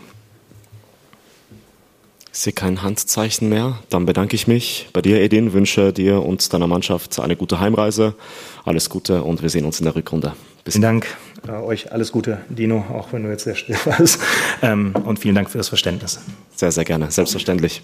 Ich 2.31 2.39
sehe 2.39 2.53
kein 2.53 2.81
Handzeichen 2.81 3.47
mehr. 3.47 3.77
Dann 3.89 4.07
bedanke 4.07 4.35
ich 4.35 4.47
mich 4.47 4.89
bei 4.91 5.01
dir, 5.01 5.21
Edin, 5.21 5.53
wünsche 5.53 5.93
dir 5.93 6.23
und 6.23 6.51
deiner 6.51 6.65
Mannschaft 6.65 7.19
eine 7.19 7.35
gute 7.35 7.59
Heimreise. 7.59 8.15
Alles 8.65 8.89
Gute 8.89 9.21
und 9.21 9.43
wir 9.43 9.49
sehen 9.49 9.65
uns 9.65 9.79
in 9.79 9.85
der 9.85 9.95
Rückrunde. 9.95 10.33
Bis 10.63 10.73
vielen 10.73 10.81
Dank 10.81 11.07
äh, 11.47 11.51
euch. 11.51 11.91
Alles 11.91 12.11
Gute, 12.11 12.39
Dino, 12.49 12.85
auch 12.91 13.13
wenn 13.13 13.23
du 13.23 13.29
jetzt 13.29 13.43
sehr 13.43 13.55
still 13.55 13.77
warst. 13.85 14.19
Ähm, 14.61 14.93
und 15.03 15.19
vielen 15.19 15.35
Dank 15.35 15.49
für 15.49 15.57
das 15.57 15.67
Verständnis. 15.67 16.21
Sehr, 16.55 16.71
sehr 16.71 16.85
gerne. 16.85 17.11
Selbstverständlich. 17.11 17.83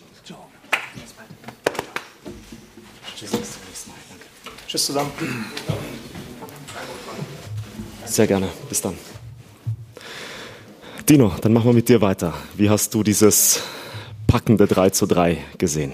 Tschüss 4.69 4.85
zusammen. 4.85 5.09
Sehr 8.05 8.27
gerne. 8.27 8.49
Bis 8.69 8.79
dann. 8.81 8.93
Dino, 11.09 11.31
dann 11.41 11.53
machen 11.53 11.65
wir 11.65 11.73
mit 11.73 11.89
dir 11.89 12.01
weiter. 12.01 12.35
Wie 12.55 12.69
hast 12.69 12.93
du 12.93 13.01
dieses 13.01 13.63
packende 14.27 14.67
3 14.67 14.91
zu 14.91 15.07
3 15.07 15.39
gesehen? 15.57 15.93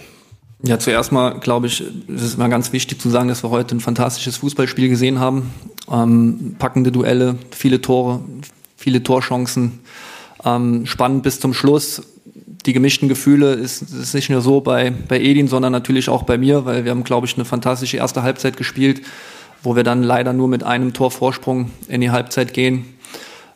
Ja, 0.61 0.77
zuerst 0.77 1.13
mal 1.13 1.39
glaube 1.39 1.67
ich, 1.67 1.85
es 2.13 2.21
ist 2.21 2.37
mal 2.37 2.49
ganz 2.49 2.73
wichtig 2.73 2.99
zu 2.99 3.09
sagen, 3.09 3.29
dass 3.29 3.43
wir 3.45 3.49
heute 3.49 3.77
ein 3.77 3.79
fantastisches 3.79 4.35
Fußballspiel 4.37 4.89
gesehen 4.89 5.21
haben. 5.21 5.53
Ähm, 5.89 6.57
packende 6.59 6.91
Duelle, 6.91 7.37
viele 7.51 7.79
Tore, 7.79 8.19
viele 8.75 9.03
Torchancen, 9.03 9.79
ähm, 10.43 10.85
spannend 10.85 11.23
bis 11.23 11.39
zum 11.39 11.53
Schluss 11.53 12.01
die 12.65 12.73
gemischten 12.73 13.09
Gefühle 13.09 13.53
ist, 13.53 13.81
ist 13.81 14.13
nicht 14.13 14.29
nur 14.29 14.41
so 14.41 14.61
bei, 14.61 14.91
bei 15.07 15.19
Edin, 15.19 15.47
sondern 15.47 15.71
natürlich 15.71 16.09
auch 16.09 16.23
bei 16.23 16.37
mir, 16.37 16.65
weil 16.65 16.83
wir 16.83 16.91
haben, 16.91 17.03
glaube 17.03 17.27
ich, 17.27 17.35
eine 17.35 17.45
fantastische 17.45 17.97
erste 17.97 18.23
Halbzeit 18.23 18.57
gespielt, 18.57 19.01
wo 19.63 19.75
wir 19.75 19.83
dann 19.83 20.03
leider 20.03 20.33
nur 20.33 20.47
mit 20.47 20.63
einem 20.63 20.93
Tor 20.93 21.11
Vorsprung 21.11 21.71
in 21.87 22.01
die 22.01 22.11
Halbzeit 22.11 22.53
gehen. 22.53 22.85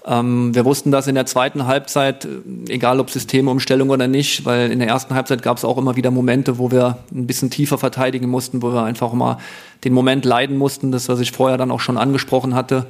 Ähm, 0.06 0.56
wir 0.56 0.64
wussten 0.66 0.92
das 0.92 1.08
in 1.08 1.16
der 1.16 1.26
zweiten 1.26 1.66
Halbzeit, 1.68 2.28
egal 2.68 3.00
ob 3.00 3.10
Systemumstellung 3.10 3.90
oder 3.90 4.08
nicht, 4.08 4.46
weil 4.46 4.72
in 4.72 4.80
der 4.80 4.88
ersten 4.88 5.14
Halbzeit 5.14 5.42
gab 5.42 5.58
es 5.58 5.66
auch 5.66 5.78
immer 5.78 5.96
wieder 5.96 6.12
Momente, 6.12 6.58
wo 6.58 6.72
wir 6.72 7.00
ein 7.14 7.28
bisschen 7.28 7.50
tiefer 7.50 7.78
verteidigen 7.78 8.30
mussten, 8.30 8.62
wo 8.62 8.72
wir 8.72 8.84
einfach 8.84 9.14
mal 9.14 9.38
den 9.84 9.94
Moment 9.94 10.26
leiden 10.26 10.58
mussten, 10.58 10.92
das, 10.92 11.10
was 11.10 11.20
ich 11.20 11.32
vorher 11.32 11.58
dann 11.58 11.72
auch 11.72 11.80
schon 11.80 11.98
angesprochen 11.98 12.56
hatte 12.56 12.88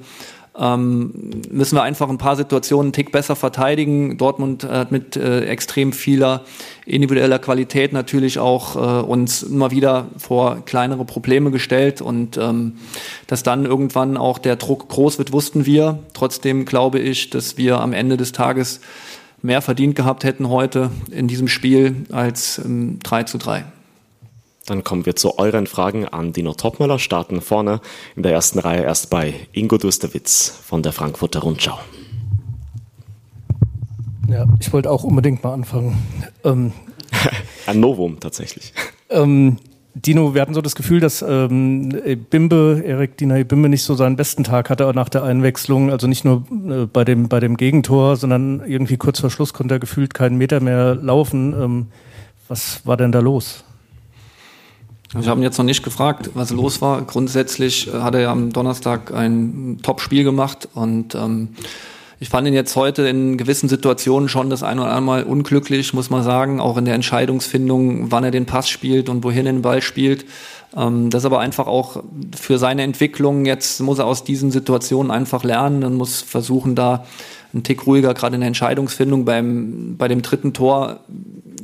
ähm, 0.58 1.42
müssen 1.50 1.76
wir 1.76 1.84
einfach 1.84 2.10
ein 2.10 2.18
paar 2.18 2.36
Situationen 2.36 2.88
einen 2.88 2.94
Tick 2.94 3.12
besser 3.12 3.36
verteidigen. 3.36 4.18
Dortmund 4.18 4.64
hat 4.64 4.92
mit 4.92 5.16
äh, 5.16 5.46
extrem 5.46 5.94
vieler 5.94 6.42
individueller 6.86 7.40
Qualität 7.40 7.94
natürlich 7.94 8.40
auch 8.40 8.76
äh, 8.76 9.06
uns 9.06 9.44
immer 9.44 9.72
wieder 9.72 10.08
vor 10.18 10.66
kleinere 10.66 11.06
Probleme 11.06 11.52
gestellt 11.52 12.02
und 12.02 12.38
ähm, 12.38 12.74
dass 13.28 13.44
dann 13.44 13.66
irgendwann 13.66 14.18
auch 14.18 14.40
der 14.40 14.56
Druck 14.56 14.90
groß 14.90 15.18
wird, 15.18 15.32
wussten 15.32 15.66
wir. 15.66 16.00
Trotzdem 16.14 16.66
glaube 16.66 17.00
ich, 17.00 17.30
dass 17.30 17.58
wir 17.58 17.80
am 17.80 17.94
Ende 17.94 18.18
des 18.18 18.32
Tages 18.32 18.82
mehr 19.42 19.62
verdient 19.62 19.96
gehabt 19.96 20.24
hätten 20.24 20.50
heute 20.50 20.92
in 21.12 21.28
diesem 21.28 21.48
Spiel 21.48 22.06
als 22.12 22.60
ähm, 22.60 23.00
3 23.04 23.24
zu 23.24 23.38
3. 23.38 23.66
Dann 24.70 24.84
kommen 24.84 25.08
wir 25.08 25.16
zu 25.16 25.40
euren 25.40 25.66
Fragen 25.66 26.08
an 26.08 26.32
Dino 26.32 26.54
Topmöller, 26.54 27.00
starten 27.00 27.42
vorne 27.42 27.82
in 28.16 28.22
der 28.22 28.34
ersten 28.34 28.60
Reihe 28.60 28.84
erst 28.84 29.10
bei 29.10 29.34
Ingo 29.52 29.80
Dusterwitz 29.80 30.54
von 30.64 30.84
der 30.84 30.92
Frankfurter 30.92 31.40
Rundschau. 31.40 31.80
Ja, 34.30 34.46
ich 34.60 34.72
wollte 34.72 34.92
auch 34.92 35.04
unbedingt 35.04 35.44
mal 35.44 35.54
anfangen. 35.54 35.98
Ähm, 36.44 36.72
Ein 37.66 37.80
Novum 37.80 38.20
tatsächlich. 38.20 38.74
Ähm, 39.10 39.58
Dino, 39.96 40.36
wir 40.36 40.42
hatten 40.42 40.54
so 40.54 40.62
das 40.62 40.76
Gefühl, 40.76 41.00
dass 41.00 41.24
ähm, 41.24 41.90
Bimbe, 42.30 42.84
Erik 42.86 43.18
Dina 43.18 43.42
Bimbe 43.44 43.70
nicht 43.70 43.84
so 43.84 43.96
seinen 43.96 44.18
besten 44.18 44.44
Tag 44.44 44.70
hatte 44.70 44.92
nach 44.94 45.10
der 45.10 45.24
Einwechslung. 45.24 45.90
Also 45.90 46.06
nicht 46.06 46.26
nur 46.26 46.44
äh, 46.70 46.86
bei, 46.86 47.04
dem, 47.04 47.28
bei 47.28 47.40
dem 47.40 47.58
Gegentor, 47.58 48.18
sondern 48.18 48.62
irgendwie 48.68 48.98
kurz 48.98 49.20
vor 49.20 49.32
Schluss 49.32 49.52
konnte 49.52 49.76
er 49.76 49.80
gefühlt 49.80 50.14
keinen 50.14 50.38
Meter 50.38 50.60
mehr 50.60 50.94
laufen. 50.94 51.60
Ähm, 51.60 51.88
was 52.48 52.86
war 52.86 52.98
denn 52.98 53.12
da 53.12 53.20
los? 53.20 53.64
Ich 55.18 55.28
habe 55.28 55.40
ihn 55.40 55.44
jetzt 55.44 55.58
noch 55.58 55.66
nicht 55.66 55.84
gefragt, 55.84 56.32
was 56.36 56.52
los 56.52 56.82
war. 56.82 57.02
Grundsätzlich 57.02 57.88
äh, 57.88 58.00
hat 58.00 58.14
er 58.14 58.22
ja 58.22 58.32
am 58.32 58.52
Donnerstag 58.52 59.14
ein 59.14 59.80
Top-Spiel 59.82 60.24
gemacht 60.24 60.70
und 60.76 61.16
ähm, 61.16 61.50
ich 62.22 62.30
fand 62.30 62.48
ihn 62.48 62.54
jetzt 62.54 62.76
heute 62.76 63.08
in 63.08 63.38
gewissen 63.38 63.70
Situationen 63.70 64.28
schon 64.28 64.50
das 64.50 64.62
ein 64.62 64.78
oder 64.78 64.90
andere 64.90 65.02
Mal 65.02 65.24
unglücklich, 65.24 65.94
muss 65.94 66.10
man 66.10 66.22
sagen, 66.22 66.60
auch 66.60 66.76
in 66.78 66.84
der 66.84 66.94
Entscheidungsfindung, 66.94 68.12
wann 68.12 68.26
er 68.26 68.32
den 68.32 68.46
Pass 68.46 68.70
spielt 68.70 69.08
und 69.08 69.24
wohin 69.24 69.46
er 69.46 69.54
den 69.54 69.62
Ball 69.62 69.82
spielt. 69.82 70.26
Ähm, 70.78 71.10
das 71.10 71.26
aber 71.26 71.40
einfach 71.40 71.66
auch 71.66 72.04
für 72.36 72.60
seine 72.60 72.84
Entwicklung. 72.84 73.46
Jetzt 73.46 73.80
muss 73.80 73.98
er 73.98 74.06
aus 74.06 74.24
diesen 74.24 74.52
Situationen 74.52 75.12
einfach 75.12 75.44
lernen 75.44 75.84
und 75.84 75.96
muss 75.96 76.22
versuchen, 76.22 76.76
da 76.76 77.06
einen 77.52 77.64
Tick 77.64 77.88
ruhiger, 77.88 78.14
gerade 78.14 78.36
in 78.36 78.42
der 78.42 78.48
Entscheidungsfindung 78.48 79.26
beim, 79.26 79.96
bei 79.98 80.08
dem 80.08 80.22
dritten 80.22 80.54
Tor. 80.54 81.00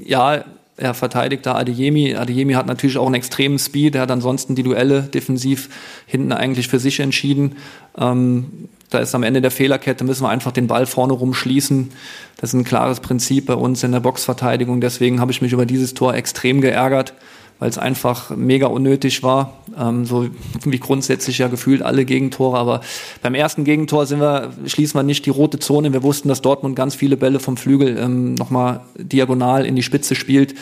Ja, 0.04 0.46
er 0.77 0.94
verteidigt 0.94 1.46
da 1.46 1.55
Adeyemi. 1.55 2.15
Adeyemi 2.15 2.53
hat 2.53 2.67
natürlich 2.67 2.98
auch 2.98 3.05
einen 3.05 3.15
extremen 3.15 3.60
Speed. 3.60 3.96
Er 3.96 4.01
hat 4.01 4.12
ansonsten 4.12 4.55
die 4.55 4.63
Duelle 4.63 5.03
defensiv 5.03 5.70
hinten 6.05 6.34
eigentlich 6.34 6.67
für 6.67 6.79
sich 6.79 7.00
entschieden. 7.00 7.55
Ähm, 7.98 8.67
da 8.89 9.00
ist 9.00 9.15
am 9.15 9.24
Ende 9.24 9.41
der 9.41 9.51
Fehlerkette, 9.51 10.03
müssen 10.03 10.24
wir 10.24 10.29
einfach 10.29 10.51
den 10.51 10.67
Ball 10.67 10.86
vorne 10.86 11.13
rumschließen. 11.13 11.91
Das 12.38 12.50
ist 12.50 12.53
ein 12.53 12.65
klares 12.65 13.00
Prinzip 13.00 13.46
bei 13.46 13.55
uns 13.55 13.84
in 13.84 13.94
der 13.94 14.00
Boxverteidigung. 14.01 14.82
Deswegen 14.82 15.20
habe 15.20 15.32
ich 15.32 15.41
mich 15.41 15.53
über 15.53 15.65
dieses 15.65 15.94
Tor 15.94 16.13
extrem 16.13 16.62
geärgert, 16.62 17.13
weil 17.60 17.70
es 17.70 17.78
einfach 17.78 18.36
mega 18.36 18.68
unnötig 18.68 19.24
war. 19.24 19.54
Ähm, 19.78 20.06
so 20.06 20.28
wie 20.64 20.80
grundsätzlich 20.80 21.38
ja 21.38 21.48
gefühlt 21.48 21.82
alle 21.82 22.06
Gegentore. 22.06 22.58
Aber 22.58 22.82
beim 23.22 23.36
ersten 23.36 23.64
Gegentor 23.64 24.06
sind 24.06 24.20
wir, 24.20 24.52
schließen 24.66 24.98
wir 24.98 25.04
nicht 25.04 25.26
die 25.26 25.32
rote 25.32 25.60
Zone. 25.60 25.94
Wir 25.94 26.04
wussten, 26.04 26.28
dass 26.28 26.42
Dortmund 26.42 26.76
ganz 26.76 26.96
viele 26.96 27.18
Bälle 27.18 27.40
vom 27.40 27.58
Flügel 27.58 27.98
ähm, 27.98 28.36
nochmal 28.36 28.82
diagonal 28.98 29.66
in 29.66 29.76
die 29.76 29.84
Spitze 29.84 30.16
spielt. 30.16 30.56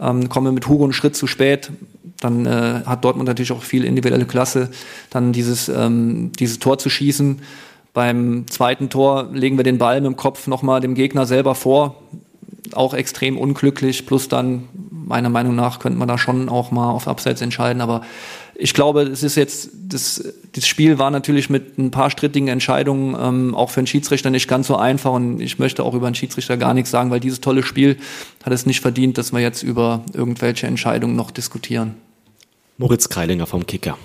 Ähm, 0.00 0.28
kommen 0.28 0.46
wir 0.46 0.52
mit 0.52 0.68
Hugo 0.68 0.84
einen 0.84 0.92
Schritt 0.92 1.16
zu 1.16 1.26
spät 1.26 1.70
dann 2.20 2.46
äh, 2.46 2.82
hat 2.86 3.04
Dortmund 3.04 3.28
natürlich 3.28 3.52
auch 3.52 3.62
viel 3.62 3.84
individuelle 3.84 4.24
Klasse, 4.24 4.70
dann 5.10 5.32
dieses, 5.32 5.68
ähm, 5.68 6.32
dieses 6.38 6.58
Tor 6.58 6.78
zu 6.78 6.88
schießen. 6.88 7.40
Beim 7.92 8.46
zweiten 8.48 8.90
Tor 8.90 9.30
legen 9.32 9.56
wir 9.56 9.64
den 9.64 9.78
Ball 9.78 10.00
mit 10.00 10.06
dem 10.06 10.16
Kopf 10.16 10.46
nochmal 10.46 10.80
dem 10.80 10.94
Gegner 10.94 11.26
selber 11.26 11.54
vor. 11.54 11.96
Auch 12.72 12.94
extrem 12.94 13.38
unglücklich. 13.38 14.06
Plus 14.06 14.28
dann, 14.28 14.64
meiner 15.06 15.30
Meinung 15.30 15.54
nach, 15.54 15.78
könnte 15.78 15.98
man 15.98 16.08
da 16.08 16.18
schon 16.18 16.48
auch 16.48 16.70
mal 16.70 16.90
auf 16.90 17.08
Abseits 17.08 17.40
entscheiden. 17.40 17.80
Aber 17.80 18.02
ich 18.54 18.74
glaube, 18.74 19.02
es 19.02 19.22
ist 19.22 19.36
jetzt, 19.36 19.70
das, 19.72 20.32
das 20.52 20.66
Spiel 20.66 20.98
war 20.98 21.10
natürlich 21.10 21.48
mit 21.48 21.78
ein 21.78 21.90
paar 21.90 22.10
strittigen 22.10 22.48
Entscheidungen 22.48 23.16
ähm, 23.18 23.54
auch 23.54 23.70
für 23.70 23.80
einen 23.80 23.86
Schiedsrichter 23.86 24.30
nicht 24.30 24.48
ganz 24.48 24.66
so 24.66 24.76
einfach. 24.76 25.12
Und 25.12 25.40
ich 25.40 25.58
möchte 25.58 25.84
auch 25.84 25.94
über 25.94 26.06
einen 26.06 26.16
Schiedsrichter 26.16 26.56
gar 26.56 26.74
nichts 26.74 26.90
sagen, 26.90 27.10
weil 27.10 27.20
dieses 27.20 27.40
tolle 27.40 27.62
Spiel 27.62 27.96
hat 28.44 28.52
es 28.52 28.66
nicht 28.66 28.80
verdient, 28.80 29.16
dass 29.16 29.32
wir 29.32 29.40
jetzt 29.40 29.62
über 29.62 30.02
irgendwelche 30.12 30.66
Entscheidungen 30.66 31.16
noch 31.16 31.30
diskutieren. 31.30 31.94
Moritz 32.78 33.08
Kreilinger 33.08 33.46
vom 33.46 33.66
Kicker. 33.66 33.96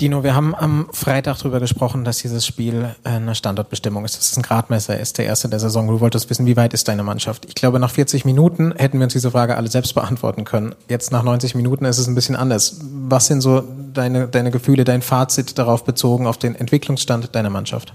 Dino, 0.00 0.24
wir 0.24 0.34
haben 0.34 0.56
am 0.56 0.88
Freitag 0.90 1.38
darüber 1.38 1.60
gesprochen, 1.60 2.02
dass 2.02 2.18
dieses 2.18 2.44
Spiel 2.44 2.96
eine 3.04 3.36
Standortbestimmung 3.36 4.04
ist. 4.04 4.16
Das 4.16 4.32
ist 4.32 4.36
ein 4.36 4.42
Gradmesser, 4.42 4.98
ist 4.98 5.18
der 5.18 5.26
erste 5.26 5.48
der 5.48 5.60
Saison. 5.60 5.86
Du 5.86 6.00
wolltest 6.00 6.28
wissen, 6.30 6.46
wie 6.46 6.56
weit 6.56 6.74
ist 6.74 6.88
deine 6.88 7.04
Mannschaft? 7.04 7.44
Ich 7.46 7.54
glaube, 7.54 7.78
nach 7.78 7.90
40 7.90 8.24
Minuten 8.24 8.74
hätten 8.76 8.98
wir 8.98 9.04
uns 9.04 9.12
diese 9.12 9.30
Frage 9.30 9.56
alle 9.56 9.68
selbst 9.68 9.94
beantworten 9.94 10.44
können. 10.44 10.74
Jetzt 10.88 11.12
nach 11.12 11.22
90 11.22 11.54
Minuten 11.54 11.84
ist 11.84 11.98
es 11.98 12.08
ein 12.08 12.16
bisschen 12.16 12.34
anders. 12.34 12.80
Was 12.82 13.28
sind 13.28 13.40
so 13.40 13.62
deine, 13.92 14.26
deine 14.26 14.50
Gefühle, 14.50 14.82
dein 14.82 15.00
Fazit 15.00 15.58
darauf 15.58 15.84
bezogen, 15.84 16.26
auf 16.26 16.38
den 16.38 16.56
Entwicklungsstand 16.56 17.32
deiner 17.32 17.50
Mannschaft? 17.50 17.94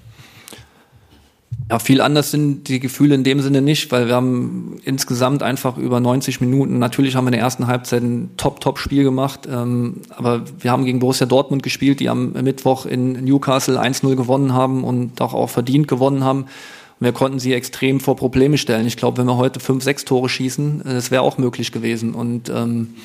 Ja, 1.71 1.77
viel 1.77 2.01
anders 2.01 2.31
sind 2.31 2.67
die 2.67 2.79
Gefühle 2.79 3.13
in 3.13 3.23
dem 3.23 3.41
Sinne 3.41 3.61
nicht, 3.61 3.91
weil 3.91 4.07
wir 4.07 4.15
haben 4.15 4.79
insgesamt 4.85 5.43
einfach 5.43 5.77
über 5.77 5.99
90 5.99 6.41
Minuten, 6.41 6.79
natürlich 6.79 7.15
haben 7.15 7.25
wir 7.25 7.29
in 7.29 7.33
der 7.33 7.41
ersten 7.41 7.67
Halbzeit 7.67 8.01
ein 8.01 8.31
Top-Top-Spiel 8.37 9.03
gemacht, 9.03 9.47
ähm, 9.47 10.01
aber 10.09 10.41
wir 10.59 10.71
haben 10.71 10.85
gegen 10.85 10.97
Borussia 10.97 11.27
Dortmund 11.27 11.61
gespielt, 11.61 11.99
die 11.99 12.09
am 12.09 12.31
Mittwoch 12.31 12.87
in 12.87 13.23
Newcastle 13.23 13.79
1-0 13.79 14.15
gewonnen 14.15 14.53
haben 14.53 14.83
und 14.83 15.21
auch, 15.21 15.35
auch 15.35 15.49
verdient 15.49 15.87
gewonnen 15.87 16.23
haben. 16.23 16.45
Wir 17.01 17.13
konnten 17.13 17.39
sie 17.39 17.53
extrem 17.53 17.99
vor 17.99 18.17
Probleme 18.17 18.57
stellen. 18.57 18.85
Ich 18.85 18.97
glaube, 18.97 19.17
wenn 19.17 19.25
wir 19.25 19.37
heute 19.37 19.59
fünf, 19.61 19.83
sechs 19.83 20.03
Tore 20.03 20.27
schießen, 20.27 20.81
äh, 20.81 20.93
das 20.95 21.11
wäre 21.11 21.21
auch 21.21 21.37
möglich 21.37 21.71
gewesen. 21.71 22.13
Und 22.13 22.49
ähm, 22.49 22.95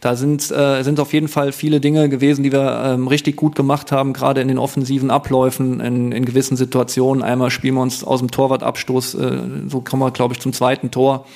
da 0.00 0.16
sind, 0.16 0.50
äh, 0.50 0.82
sind 0.82 1.00
auf 1.00 1.12
jeden 1.12 1.28
Fall 1.28 1.52
viele 1.52 1.80
Dinge 1.80 2.08
gewesen, 2.08 2.42
die 2.42 2.52
wir 2.52 2.82
ähm, 2.84 3.08
richtig 3.08 3.36
gut 3.36 3.56
gemacht 3.56 3.90
haben, 3.90 4.12
gerade 4.12 4.40
in 4.40 4.48
den 4.48 4.58
offensiven 4.58 5.10
Abläufen, 5.10 5.80
in, 5.80 6.12
in 6.12 6.24
gewissen 6.24 6.56
Situationen. 6.56 7.22
Einmal 7.22 7.50
spielen 7.50 7.74
wir 7.74 7.82
uns 7.82 8.04
aus 8.04 8.20
dem 8.20 8.30
Torwartabstoß, 8.30 9.14
äh, 9.14 9.38
so 9.68 9.80
kommen 9.80 10.02
wir, 10.02 10.10
glaube 10.10 10.34
ich, 10.34 10.40
zum 10.40 10.52
zweiten 10.52 10.90
Tor. 10.90 11.26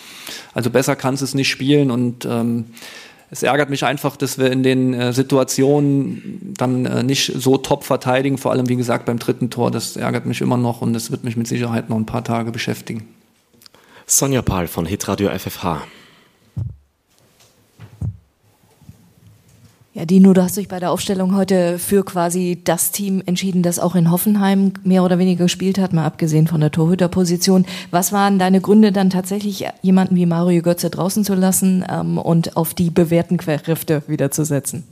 Also 0.55 0.71
besser 0.71 0.97
kannst 0.97 1.23
es 1.23 1.35
nicht 1.35 1.49
spielen 1.49 1.91
und 1.91 2.27
ähm, 2.27 2.67
es 3.33 3.43
ärgert 3.43 3.71
mich 3.71 3.83
einfach, 3.83 4.17
dass 4.17 4.37
wir 4.37 4.53
in 4.53 4.63
den 4.63 4.93
äh, 4.93 5.15
Situationen 5.15 6.53
dann 6.55 6.85
äh, 6.85 7.03
nicht 7.03 7.33
so 7.35 7.57
top 7.57 7.83
verteidigen, 7.83 8.37
vor 8.37 8.53
allem 8.53 8.69
wie 8.69 8.77
gesagt 8.77 9.07
beim 9.07 9.19
dritten 9.19 9.49
Tor. 9.49 9.71
Das 9.71 9.97
ärgert 9.97 10.27
mich 10.27 10.43
immer 10.43 10.59
noch 10.59 10.83
und 10.83 10.93
das 10.93 11.11
wird 11.11 11.25
mich 11.25 11.35
mit 11.35 11.49
Sicherheit 11.49 11.89
noch 11.89 11.97
ein 11.97 12.05
paar 12.05 12.25
Tage 12.25 12.53
beschäftigen. 12.53 13.09
Sonja 14.05 14.43
Pahl 14.43 14.67
von 14.67 14.85
Hitradio 14.85 15.31
FFH. 15.31 15.83
Ja, 19.95 20.07
Dino, 20.07 20.33
du 20.33 20.43
hast 20.43 20.57
dich 20.57 20.69
bei 20.69 20.81
der 20.81 20.91
Aufstellung 20.91 21.37
heute 21.37 21.79
für 21.79 22.03
quasi 22.03 22.59
das 22.65 22.93
Team 22.93 23.23
entschieden, 23.27 23.63
das 23.63 23.79
auch 23.79 23.95
in 23.95 24.11
Hoffenheim 24.11 24.73
mehr 24.85 25.05
oder 25.05 25.19
weniger 25.19 25.45
gespielt 25.45 25.77
hat, 25.77 25.93
mal 25.93 26.07
abgesehen 26.07 26.47
von 26.47 26.63
der 26.63 26.71
Torhüterposition. 26.71 27.67
Was 27.91 28.11
waren 28.11 28.39
deine 28.39 28.63
Gründe, 28.63 28.91
dann 28.91 29.11
tatsächlich 29.11 29.67
jemanden 29.83 30.17
wie 30.17 30.25
Mario 30.25 30.63
Götze 30.63 30.89
draußen 30.89 31.25
zu 31.25 31.35
lassen 31.35 31.85
ähm, 31.91 32.17
und 32.17 32.57
auf 32.57 32.73
die 32.73 32.89
bewährten 32.89 33.37
Kräfte 33.37 34.03
wieder 34.07 34.31
zu 34.31 34.47
setzen? 34.47 34.85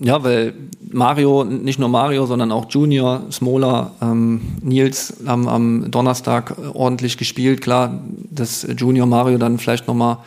Ja, 0.00 0.24
weil 0.24 0.54
Mario, 0.90 1.44
nicht 1.44 1.78
nur 1.78 1.88
Mario, 1.88 2.26
sondern 2.26 2.50
auch 2.50 2.68
Junior, 2.68 3.22
Smola, 3.30 3.92
ähm, 4.02 4.40
Nils 4.62 5.18
haben 5.24 5.48
am 5.48 5.92
Donnerstag 5.92 6.56
ordentlich 6.74 7.18
gespielt. 7.18 7.60
Klar, 7.60 8.00
dass 8.30 8.66
Junior 8.76 9.06
Mario 9.06 9.38
dann 9.38 9.58
vielleicht 9.58 9.86
nochmal 9.86 10.18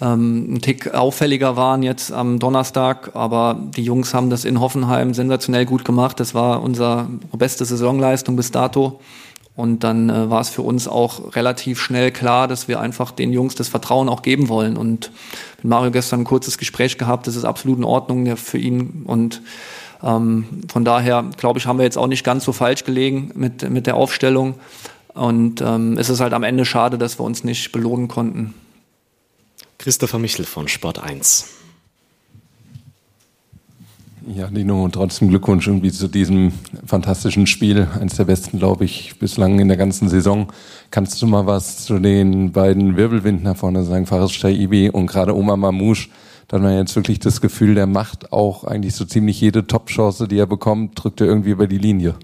ähm, 0.00 0.54
ein 0.54 0.60
Tick 0.60 0.94
auffälliger 0.94 1.56
waren 1.56 1.82
jetzt 1.82 2.12
am 2.12 2.38
Donnerstag, 2.38 3.12
aber 3.14 3.58
die 3.76 3.82
Jungs 3.82 4.12
haben 4.12 4.28
das 4.28 4.44
in 4.44 4.60
Hoffenheim 4.60 5.14
sensationell 5.14 5.64
gut 5.64 5.84
gemacht. 5.84 6.20
Das 6.20 6.34
war 6.34 6.62
unsere 6.62 7.08
beste 7.32 7.64
Saisonleistung 7.64 8.36
bis 8.36 8.50
dato. 8.50 9.00
Und 9.54 9.84
dann 9.84 10.10
äh, 10.10 10.28
war 10.28 10.42
es 10.42 10.50
für 10.50 10.60
uns 10.60 10.86
auch 10.86 11.34
relativ 11.34 11.80
schnell 11.80 12.10
klar, 12.10 12.46
dass 12.46 12.68
wir 12.68 12.78
einfach 12.78 13.10
den 13.10 13.32
Jungs 13.32 13.54
das 13.54 13.68
Vertrauen 13.68 14.10
auch 14.10 14.20
geben 14.20 14.50
wollen. 14.50 14.76
Und 14.76 15.10
mit 15.62 15.70
Mario 15.70 15.90
gestern 15.90 16.20
ein 16.20 16.24
kurzes 16.24 16.58
Gespräch 16.58 16.98
gehabt, 16.98 17.26
das 17.26 17.36
ist 17.36 17.46
absolut 17.46 17.78
in 17.78 17.84
Ordnung 17.84 18.36
für 18.36 18.58
ihn. 18.58 19.04
Und 19.06 19.40
ähm, 20.02 20.44
von 20.70 20.84
daher, 20.84 21.24
glaube 21.38 21.58
ich, 21.58 21.66
haben 21.66 21.78
wir 21.78 21.84
jetzt 21.84 21.96
auch 21.96 22.06
nicht 22.06 22.22
ganz 22.22 22.44
so 22.44 22.52
falsch 22.52 22.84
gelegen 22.84 23.30
mit, 23.34 23.68
mit 23.70 23.86
der 23.86 23.96
Aufstellung. 23.96 24.56
Und 25.14 25.62
ähm, 25.62 25.96
es 25.96 26.10
ist 26.10 26.20
halt 26.20 26.34
am 26.34 26.42
Ende 26.42 26.66
schade, 26.66 26.98
dass 26.98 27.18
wir 27.18 27.24
uns 27.24 27.42
nicht 27.42 27.72
belohnen 27.72 28.08
konnten. 28.08 28.52
Christopher 29.78 30.18
Michel 30.18 30.44
von 30.44 30.68
Sport 30.68 30.98
1. 30.98 31.46
Ja, 34.34 34.48
Dino, 34.48 34.82
und 34.82 34.92
trotzdem 34.92 35.28
Glückwunsch 35.28 35.68
irgendwie 35.68 35.92
zu 35.92 36.08
diesem 36.08 36.52
fantastischen 36.84 37.46
Spiel. 37.46 37.86
Eines 38.00 38.16
der 38.16 38.24
besten, 38.24 38.58
glaube 38.58 38.84
ich, 38.84 39.20
bislang 39.20 39.60
in 39.60 39.68
der 39.68 39.76
ganzen 39.76 40.08
Saison. 40.08 40.52
Kannst 40.90 41.22
du 41.22 41.28
mal 41.28 41.46
was 41.46 41.84
zu 41.84 42.00
den 42.00 42.50
beiden 42.50 42.96
Wirbelwinden 42.96 43.44
nach 43.44 43.56
vorne 43.56 43.84
sagen, 43.84 44.06
Faris 44.06 44.32
Shaibi 44.32 44.90
und 44.90 45.06
gerade 45.06 45.36
Omar 45.36 45.56
Mamouche? 45.56 46.08
Da 46.48 46.56
hat 46.56 46.64
man 46.64 46.76
jetzt 46.76 46.96
wirklich 46.96 47.20
das 47.20 47.40
Gefühl, 47.40 47.76
der 47.76 47.86
macht 47.86 48.32
auch 48.32 48.64
eigentlich 48.64 48.96
so 48.96 49.04
ziemlich 49.04 49.40
jede 49.40 49.66
Top-Chance, 49.66 50.26
die 50.26 50.38
er 50.38 50.46
bekommt, 50.46 51.00
drückt 51.00 51.20
er 51.20 51.28
irgendwie 51.28 51.50
über 51.50 51.68
die 51.68 51.78
Linie. 51.78 52.16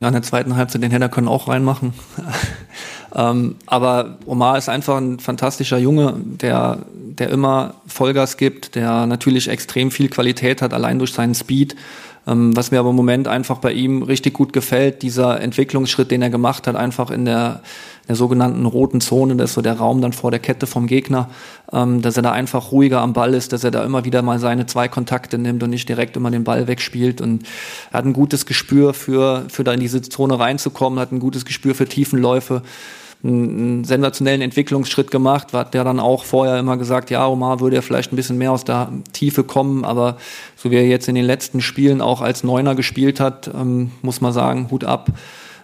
Ja, 0.00 0.08
in 0.08 0.14
der 0.14 0.22
zweiten 0.22 0.54
Halbzeit 0.54 0.82
den 0.82 0.90
Header 0.90 1.08
können 1.08 1.28
auch 1.28 1.48
reinmachen. 1.48 1.94
Ähm, 3.14 3.56
aber 3.66 4.18
Omar 4.26 4.58
ist 4.58 4.68
einfach 4.68 4.96
ein 4.96 5.20
fantastischer 5.20 5.78
Junge, 5.78 6.14
der, 6.24 6.78
der 6.94 7.30
immer 7.30 7.74
Vollgas 7.86 8.36
gibt, 8.36 8.74
der 8.74 9.06
natürlich 9.06 9.48
extrem 9.48 9.90
viel 9.90 10.08
Qualität 10.08 10.62
hat, 10.62 10.74
allein 10.74 10.98
durch 10.98 11.12
seinen 11.12 11.34
Speed. 11.34 11.76
Ähm, 12.26 12.56
was 12.56 12.70
mir 12.70 12.80
aber 12.80 12.90
im 12.90 12.96
Moment 12.96 13.28
einfach 13.28 13.58
bei 13.58 13.72
ihm 13.72 14.02
richtig 14.02 14.32
gut 14.32 14.52
gefällt, 14.52 15.02
dieser 15.02 15.40
Entwicklungsschritt, 15.40 16.10
den 16.10 16.22
er 16.22 16.30
gemacht 16.30 16.66
hat, 16.66 16.74
einfach 16.74 17.10
in 17.10 17.26
der, 17.26 17.60
der 18.08 18.16
sogenannten 18.16 18.64
roten 18.64 19.02
Zone, 19.02 19.36
das 19.36 19.50
ist 19.50 19.54
so 19.54 19.60
der 19.62 19.74
Raum 19.74 20.00
dann 20.00 20.14
vor 20.14 20.30
der 20.30 20.40
Kette 20.40 20.66
vom 20.66 20.86
Gegner, 20.86 21.28
ähm, 21.70 22.00
dass 22.00 22.16
er 22.16 22.22
da 22.22 22.32
einfach 22.32 22.72
ruhiger 22.72 23.00
am 23.00 23.12
Ball 23.12 23.34
ist, 23.34 23.52
dass 23.52 23.62
er 23.62 23.70
da 23.70 23.84
immer 23.84 24.06
wieder 24.06 24.22
mal 24.22 24.38
seine 24.38 24.64
zwei 24.64 24.88
Kontakte 24.88 25.36
nimmt 25.36 25.62
und 25.62 25.70
nicht 25.70 25.88
direkt 25.88 26.16
immer 26.16 26.30
den 26.30 26.44
Ball 26.44 26.66
wegspielt 26.66 27.20
und 27.20 27.44
er 27.92 27.98
hat 27.98 28.06
ein 28.06 28.14
gutes 28.14 28.46
Gespür 28.46 28.94
für, 28.94 29.44
für 29.48 29.62
da 29.62 29.72
in 29.72 29.80
diese 29.80 30.00
Zone 30.00 30.38
reinzukommen, 30.38 30.98
hat 30.98 31.12
ein 31.12 31.20
gutes 31.20 31.44
Gespür 31.44 31.74
für 31.74 31.86
Tiefenläufe 31.86 32.62
einen 33.24 33.84
sensationellen 33.84 34.42
Entwicklungsschritt 34.42 35.10
gemacht, 35.10 35.52
hat 35.54 35.72
der 35.72 35.82
dann 35.82 35.98
auch 35.98 36.24
vorher 36.24 36.58
immer 36.58 36.76
gesagt, 36.76 37.10
ja, 37.10 37.26
Omar 37.26 37.60
würde 37.60 37.76
ja 37.76 37.82
vielleicht 37.82 38.12
ein 38.12 38.16
bisschen 38.16 38.36
mehr 38.36 38.52
aus 38.52 38.64
der 38.64 38.92
Tiefe 39.12 39.44
kommen, 39.44 39.84
aber 39.84 40.18
so 40.56 40.70
wie 40.70 40.76
er 40.76 40.86
jetzt 40.86 41.08
in 41.08 41.14
den 41.14 41.24
letzten 41.24 41.62
Spielen 41.62 42.02
auch 42.02 42.20
als 42.20 42.44
Neuner 42.44 42.74
gespielt 42.74 43.20
hat, 43.20 43.50
ähm, 43.54 43.92
muss 44.02 44.20
man 44.20 44.32
sagen, 44.32 44.68
Hut 44.70 44.84
ab, 44.84 45.08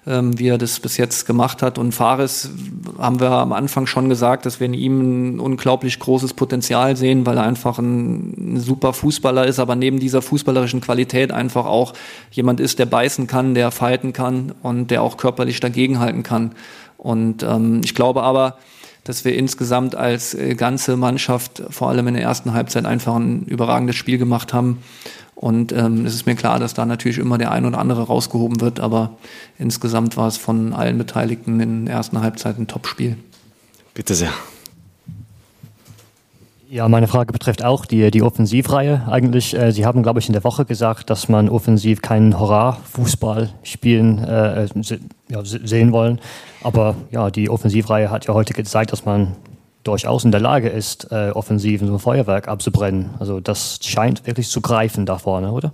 ähm, 0.06 0.38
wie 0.38 0.48
er 0.48 0.58
das 0.58 0.80
bis 0.80 0.96
jetzt 0.96 1.26
gemacht 1.26 1.62
hat. 1.62 1.78
Und 1.78 1.92
Fares 1.92 2.50
haben 2.98 3.20
wir 3.20 3.30
am 3.30 3.52
Anfang 3.52 3.86
schon 3.86 4.08
gesagt, 4.08 4.46
dass 4.46 4.60
wir 4.60 4.66
in 4.66 4.74
ihm 4.74 5.34
ein 5.34 5.40
unglaublich 5.40 5.98
großes 5.98 6.34
Potenzial 6.34 6.96
sehen, 6.96 7.26
weil 7.26 7.36
er 7.36 7.44
einfach 7.44 7.78
ein, 7.78 8.54
ein 8.54 8.60
super 8.60 8.92
Fußballer 8.92 9.46
ist, 9.46 9.58
aber 9.58 9.76
neben 9.76 10.00
dieser 10.00 10.22
fußballerischen 10.22 10.80
Qualität 10.80 11.32
einfach 11.32 11.66
auch 11.66 11.92
jemand 12.30 12.60
ist, 12.60 12.78
der 12.78 12.86
beißen 12.86 13.26
kann, 13.26 13.54
der 13.54 13.70
fighten 13.70 14.12
kann 14.12 14.54
und 14.62 14.90
der 14.90 15.02
auch 15.02 15.16
körperlich 15.16 15.60
dagegenhalten 15.60 16.22
kann. 16.22 16.52
Und 16.96 17.42
ähm, 17.42 17.80
ich 17.84 17.94
glaube 17.94 18.22
aber, 18.22 18.56
dass 19.04 19.24
wir 19.24 19.34
insgesamt 19.34 19.94
als 19.94 20.34
äh, 20.34 20.54
ganze 20.54 20.96
Mannschaft 20.96 21.62
vor 21.70 21.88
allem 21.88 22.08
in 22.08 22.14
der 22.14 22.22
ersten 22.22 22.52
Halbzeit 22.52 22.84
einfach 22.84 23.16
ein 23.16 23.44
überragendes 23.44 23.96
Spiel 23.96 24.18
gemacht 24.18 24.52
haben. 24.52 24.78
Und 25.34 25.72
ähm, 25.72 26.04
es 26.04 26.14
ist 26.14 26.26
mir 26.26 26.34
klar, 26.34 26.58
dass 26.58 26.74
da 26.74 26.84
natürlich 26.84 27.16
immer 27.16 27.38
der 27.38 27.50
ein 27.50 27.64
oder 27.64 27.78
andere 27.78 28.02
rausgehoben 28.02 28.60
wird, 28.60 28.78
aber 28.78 29.16
insgesamt 29.58 30.18
war 30.18 30.28
es 30.28 30.36
von 30.36 30.74
allen 30.74 30.98
Beteiligten 30.98 31.60
in 31.60 31.86
der 31.86 31.94
ersten 31.94 32.20
Halbzeit 32.20 32.58
ein 32.58 32.66
Top-Spiel. 32.66 33.16
Bitte 33.94 34.14
sehr. 34.14 34.32
Ja, 36.72 36.88
meine 36.88 37.08
Frage 37.08 37.32
betrifft 37.32 37.64
auch 37.64 37.84
die, 37.84 38.12
die 38.12 38.22
Offensivreihe. 38.22 39.02
Eigentlich, 39.10 39.58
äh, 39.58 39.72
Sie 39.72 39.84
haben, 39.84 40.04
glaube 40.04 40.20
ich, 40.20 40.28
in 40.28 40.34
der 40.34 40.44
Woche 40.44 40.64
gesagt, 40.64 41.10
dass 41.10 41.28
man 41.28 41.48
offensiv 41.48 42.00
keinen 42.00 42.38
Hurra-Fußball 42.38 43.48
spielen 43.64 44.22
äh, 44.22 44.68
ja, 45.28 45.40
sehen 45.42 45.90
wollen. 45.90 46.20
Aber 46.62 46.94
ja, 47.10 47.32
die 47.32 47.50
Offensivreihe 47.50 48.08
hat 48.12 48.26
ja 48.26 48.34
heute 48.34 48.54
gezeigt, 48.54 48.92
dass 48.92 49.04
man 49.04 49.34
durchaus 49.82 50.24
in 50.24 50.30
der 50.30 50.40
Lage 50.40 50.68
ist, 50.68 51.10
äh, 51.10 51.30
offensiv 51.30 51.80
so 51.80 51.92
ein 51.92 51.98
Feuerwerk 51.98 52.46
abzubrennen. 52.46 53.10
Also 53.18 53.40
das 53.40 53.80
scheint 53.82 54.24
wirklich 54.28 54.48
zu 54.48 54.60
greifen 54.60 55.06
da 55.06 55.18
vorne, 55.18 55.50
oder? 55.50 55.72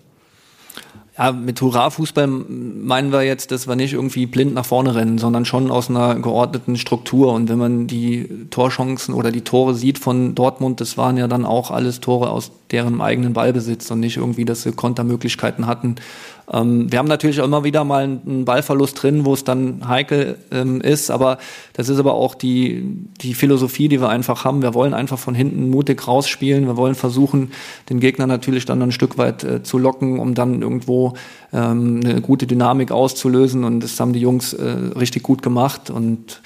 Ja, 1.18 1.32
mit 1.32 1.60
Hurra-Fußball 1.62 2.26
meinen 2.26 3.10
wir 3.10 3.22
jetzt, 3.22 3.50
dass 3.50 3.66
wir 3.66 3.74
nicht 3.74 3.94
irgendwie 3.94 4.26
blind 4.26 4.52
nach 4.52 4.66
vorne 4.66 4.94
rennen, 4.94 5.16
sondern 5.16 5.46
schon 5.46 5.70
aus 5.70 5.88
einer 5.88 6.16
geordneten 6.16 6.76
Struktur. 6.76 7.32
Und 7.32 7.48
wenn 7.48 7.58
man 7.58 7.86
die 7.86 8.28
Torchancen 8.50 9.14
oder 9.14 9.32
die 9.32 9.40
Tore 9.40 9.74
sieht 9.74 9.98
von 9.98 10.34
Dortmund, 10.34 10.80
das 10.82 10.98
waren 10.98 11.16
ja 11.16 11.26
dann 11.26 11.46
auch 11.46 11.70
alles 11.70 12.00
Tore 12.00 12.30
aus 12.30 12.50
deren 12.70 13.00
eigenen 13.00 13.32
Ballbesitz 13.32 13.90
und 13.90 14.00
nicht 14.00 14.16
irgendwie, 14.16 14.44
dass 14.44 14.62
sie 14.62 14.72
Kontermöglichkeiten 14.72 15.66
hatten. 15.66 15.96
Ähm, 16.52 16.90
wir 16.90 16.98
haben 16.98 17.08
natürlich 17.08 17.40
auch 17.40 17.44
immer 17.44 17.64
wieder 17.64 17.84
mal 17.84 18.04
einen 18.04 18.44
Ballverlust 18.44 19.02
drin, 19.02 19.24
wo 19.24 19.34
es 19.34 19.44
dann 19.44 19.88
heikel 19.88 20.38
ähm, 20.50 20.80
ist, 20.80 21.10
aber 21.10 21.38
das 21.72 21.88
ist 21.88 21.98
aber 21.98 22.14
auch 22.14 22.34
die, 22.34 22.84
die 23.20 23.34
Philosophie, 23.34 23.88
die 23.88 24.00
wir 24.00 24.08
einfach 24.08 24.44
haben. 24.44 24.62
Wir 24.62 24.74
wollen 24.74 24.94
einfach 24.94 25.18
von 25.18 25.34
hinten 25.34 25.70
mutig 25.70 26.06
rausspielen. 26.06 26.66
Wir 26.66 26.76
wollen 26.76 26.94
versuchen, 26.94 27.52
den 27.90 28.00
Gegner 28.00 28.26
natürlich 28.26 28.64
dann 28.64 28.82
ein 28.82 28.92
Stück 28.92 29.18
weit 29.18 29.44
äh, 29.44 29.62
zu 29.62 29.78
locken, 29.78 30.18
um 30.18 30.34
dann 30.34 30.62
irgendwo 30.62 31.14
ähm, 31.52 32.00
eine 32.04 32.20
gute 32.20 32.46
Dynamik 32.46 32.92
auszulösen. 32.92 33.64
Und 33.64 33.80
das 33.80 33.98
haben 33.98 34.12
die 34.12 34.20
Jungs 34.20 34.52
äh, 34.52 34.64
richtig 34.64 35.22
gut 35.22 35.42
gemacht. 35.42 35.90
Und 35.90 36.40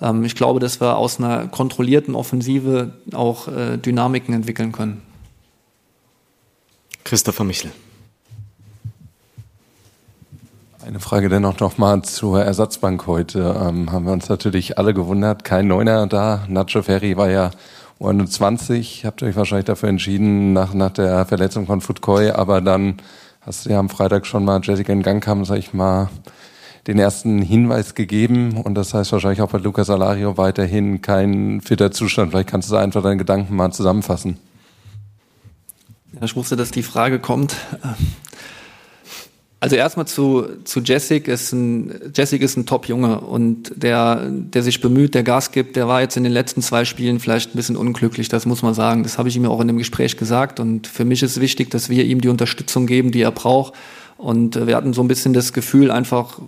ähm, 0.00 0.24
ich 0.24 0.34
glaube, 0.34 0.60
dass 0.60 0.80
wir 0.80 0.96
aus 0.96 1.18
einer 1.18 1.46
kontrollierten 1.46 2.14
Offensive 2.14 2.94
auch 3.12 3.48
äh, 3.48 3.78
Dynamiken 3.78 4.34
entwickeln 4.34 4.72
können. 4.72 5.02
Christopher 7.06 7.44
Michel. 7.44 7.70
Eine 10.84 10.98
Frage 10.98 11.28
dennoch 11.28 11.60
noch 11.60 11.78
mal 11.78 12.02
zur 12.02 12.42
Ersatzbank 12.42 13.06
heute. 13.06 13.38
Ähm, 13.64 13.92
haben 13.92 14.06
wir 14.06 14.12
uns 14.12 14.28
natürlich 14.28 14.76
alle 14.76 14.92
gewundert, 14.92 15.44
kein 15.44 15.68
Neuner 15.68 16.08
da. 16.08 16.44
Nacho 16.48 16.82
Ferri 16.82 17.16
war 17.16 17.30
ja 17.30 17.52
U21. 18.00 19.04
Habt 19.04 19.22
ihr 19.22 19.28
euch 19.28 19.36
wahrscheinlich 19.36 19.66
dafür 19.66 19.88
entschieden, 19.88 20.52
nach, 20.52 20.74
nach 20.74 20.90
der 20.90 21.26
Verletzung 21.26 21.66
von 21.66 21.80
Futkoy, 21.80 22.30
aber 22.30 22.60
dann 22.60 22.96
hast 23.40 23.66
du 23.66 23.70
ja 23.70 23.78
am 23.78 23.88
Freitag 23.88 24.26
schon 24.26 24.44
mal 24.44 24.60
Jessica 24.64 24.92
in 24.92 25.04
Gang 25.04 25.22
kam, 25.22 25.44
sag 25.44 25.58
ich 25.58 25.72
mal, 25.72 26.08
den 26.88 26.98
ersten 26.98 27.40
Hinweis 27.40 27.94
gegeben 27.94 28.60
und 28.60 28.74
das 28.74 28.94
heißt 28.94 29.12
wahrscheinlich 29.12 29.42
auch 29.42 29.50
bei 29.50 29.58
Luca 29.58 29.84
Salario 29.84 30.38
weiterhin 30.38 31.02
kein 31.02 31.60
fitter 31.60 31.92
Zustand. 31.92 32.32
Vielleicht 32.32 32.48
kannst 32.48 32.68
du 32.68 32.74
einfach 32.74 33.04
deine 33.04 33.16
Gedanken 33.16 33.54
mal 33.54 33.70
zusammenfassen. 33.70 34.38
Ja, 36.16 36.24
ich 36.24 36.34
wusste, 36.34 36.56
dass 36.56 36.70
die 36.70 36.82
Frage 36.82 37.18
kommt. 37.18 37.56
Also 39.60 39.76
erstmal 39.76 40.06
zu, 40.06 40.46
zu 40.64 40.80
Jessic 40.80 41.28
ist 41.28 41.52
ein, 41.52 42.12
Jessic 42.14 42.40
ist 42.40 42.56
ein 42.56 42.64
Top-Junge 42.64 43.20
und 43.20 43.72
der, 43.74 44.30
der 44.30 44.62
sich 44.62 44.80
bemüht, 44.80 45.14
der 45.14 45.24
Gas 45.24 45.50
gibt, 45.50 45.76
der 45.76 45.88
war 45.88 46.00
jetzt 46.00 46.16
in 46.16 46.24
den 46.24 46.32
letzten 46.32 46.62
zwei 46.62 46.86
Spielen 46.86 47.20
vielleicht 47.20 47.52
ein 47.52 47.56
bisschen 47.56 47.76
unglücklich, 47.76 48.28
das 48.28 48.46
muss 48.46 48.62
man 48.62 48.72
sagen. 48.72 49.02
Das 49.02 49.18
habe 49.18 49.28
ich 49.28 49.36
ihm 49.36 49.44
auch 49.44 49.60
in 49.60 49.66
dem 49.66 49.76
Gespräch 49.76 50.16
gesagt 50.16 50.58
und 50.58 50.86
für 50.86 51.04
mich 51.04 51.22
ist 51.22 51.40
wichtig, 51.40 51.70
dass 51.70 51.90
wir 51.90 52.04
ihm 52.04 52.22
die 52.22 52.28
Unterstützung 52.28 52.86
geben, 52.86 53.12
die 53.12 53.22
er 53.22 53.32
braucht. 53.32 53.74
Und 54.16 54.66
wir 54.66 54.74
hatten 54.76 54.94
so 54.94 55.02
ein 55.02 55.08
bisschen 55.08 55.34
das 55.34 55.52
Gefühl, 55.52 55.90
einfach 55.90 56.38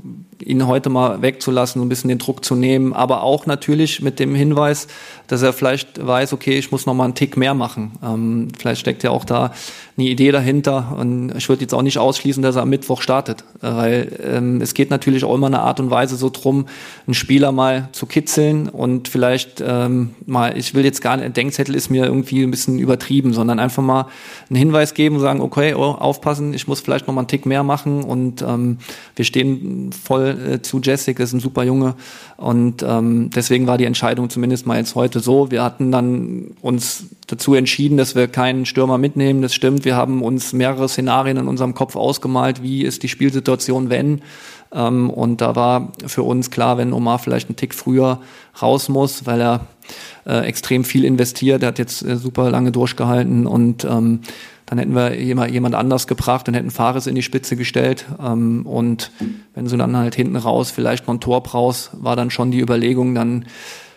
ihn 0.42 0.66
heute 0.66 0.90
mal 0.90 1.22
wegzulassen, 1.22 1.82
ein 1.82 1.88
bisschen 1.88 2.08
den 2.08 2.18
Druck 2.18 2.44
zu 2.44 2.54
nehmen, 2.54 2.92
aber 2.92 3.22
auch 3.22 3.46
natürlich 3.46 4.02
mit 4.02 4.18
dem 4.18 4.34
Hinweis, 4.34 4.86
dass 5.26 5.42
er 5.42 5.52
vielleicht 5.52 6.04
weiß, 6.04 6.32
okay, 6.32 6.58
ich 6.58 6.70
muss 6.70 6.86
noch 6.86 6.94
mal 6.94 7.04
einen 7.04 7.14
Tick 7.14 7.36
mehr 7.36 7.54
machen. 7.54 7.92
Ähm, 8.04 8.48
vielleicht 8.58 8.80
steckt 8.80 9.02
ja 9.02 9.10
auch 9.10 9.24
da 9.24 9.52
eine 9.98 10.08
Idee 10.08 10.30
dahinter. 10.30 10.96
Und 10.98 11.34
ich 11.36 11.48
würde 11.48 11.62
jetzt 11.62 11.74
auch 11.74 11.82
nicht 11.82 11.98
ausschließen, 11.98 12.42
dass 12.42 12.56
er 12.56 12.62
am 12.62 12.70
Mittwoch 12.70 13.02
startet, 13.02 13.44
weil 13.60 14.16
ähm, 14.22 14.60
es 14.60 14.74
geht 14.74 14.90
natürlich 14.90 15.24
auch 15.24 15.34
immer 15.34 15.48
eine 15.48 15.60
Art 15.60 15.80
und 15.80 15.90
Weise 15.90 16.16
so 16.16 16.30
drum, 16.30 16.66
einen 17.06 17.14
Spieler 17.14 17.50
mal 17.50 17.88
zu 17.92 18.06
kitzeln 18.06 18.68
und 18.68 19.08
vielleicht 19.08 19.62
ähm, 19.64 20.14
mal, 20.24 20.56
ich 20.56 20.74
will 20.74 20.84
jetzt 20.84 21.02
gar 21.02 21.16
nicht, 21.16 21.36
Denkzettel 21.36 21.74
ist 21.74 21.90
mir 21.90 22.04
irgendwie 22.04 22.42
ein 22.42 22.50
bisschen 22.50 22.78
übertrieben, 22.78 23.32
sondern 23.32 23.58
einfach 23.58 23.82
mal 23.82 24.06
einen 24.48 24.56
Hinweis 24.56 24.94
geben 24.94 25.16
und 25.16 25.22
sagen, 25.22 25.40
okay, 25.40 25.74
oh, 25.74 25.82
aufpassen, 25.82 26.54
ich 26.54 26.68
muss 26.68 26.80
vielleicht 26.80 27.06
noch 27.06 27.14
mal 27.14 27.22
einen 27.22 27.28
Tick 27.28 27.44
mehr 27.44 27.64
machen. 27.64 28.04
Und 28.04 28.42
ähm, 28.42 28.78
wir 29.16 29.24
stehen 29.24 29.90
voll 29.92 30.27
äh, 30.30 30.62
zu 30.62 30.80
Jessica, 30.80 31.22
ist 31.22 31.32
ein 31.32 31.40
super 31.40 31.64
Junge. 31.64 31.94
Und 32.36 32.82
ähm, 32.82 33.30
deswegen 33.34 33.66
war 33.66 33.78
die 33.78 33.84
Entscheidung 33.84 34.30
zumindest 34.30 34.66
mal 34.66 34.78
jetzt 34.78 34.94
heute 34.94 35.20
so. 35.20 35.50
Wir 35.50 35.62
hatten 35.62 35.90
dann 35.90 36.52
uns 36.60 37.06
dazu 37.26 37.54
entschieden, 37.54 37.96
dass 37.96 38.14
wir 38.14 38.28
keinen 38.28 38.66
Stürmer 38.66 38.98
mitnehmen. 38.98 39.42
Das 39.42 39.54
stimmt. 39.54 39.84
Wir 39.84 39.96
haben 39.96 40.22
uns 40.22 40.52
mehrere 40.52 40.88
Szenarien 40.88 41.36
in 41.36 41.48
unserem 41.48 41.74
Kopf 41.74 41.96
ausgemalt. 41.96 42.62
Wie 42.62 42.82
ist 42.82 43.02
die 43.02 43.08
Spielsituation, 43.08 43.90
wenn? 43.90 44.22
Ähm, 44.72 45.10
und 45.10 45.40
da 45.40 45.56
war 45.56 45.92
für 46.06 46.22
uns 46.22 46.50
klar, 46.50 46.78
wenn 46.78 46.92
Omar 46.92 47.18
vielleicht 47.18 47.48
einen 47.48 47.56
Tick 47.56 47.74
früher 47.74 48.20
raus 48.60 48.88
muss, 48.88 49.26
weil 49.26 49.40
er 49.40 49.66
äh, 50.26 50.46
extrem 50.46 50.84
viel 50.84 51.04
investiert. 51.04 51.62
Er 51.62 51.68
hat 51.68 51.78
jetzt 51.78 52.02
äh, 52.02 52.16
super 52.16 52.50
lange 52.50 52.72
durchgehalten 52.72 53.46
und 53.46 53.84
ähm, 53.84 54.20
dann 54.68 54.78
hätten 54.78 54.94
wir 54.94 55.14
jemand, 55.18 55.74
anders 55.74 56.06
gebracht 56.06 56.46
und 56.46 56.52
hätten 56.52 56.70
Fares 56.70 57.06
in 57.06 57.14
die 57.14 57.22
Spitze 57.22 57.56
gestellt. 57.56 58.04
Ähm, 58.22 58.66
und 58.66 59.10
wenn 59.54 59.66
du 59.66 59.76
dann 59.78 59.96
halt 59.96 60.14
hinten 60.14 60.36
raus 60.36 60.70
vielleicht 60.70 61.06
noch 61.06 61.14
ein 61.14 61.20
Tor 61.20 61.42
brauchst, 61.42 61.90
war 61.94 62.16
dann 62.16 62.30
schon 62.30 62.50
die 62.50 62.60
Überlegung, 62.60 63.14
dann 63.14 63.46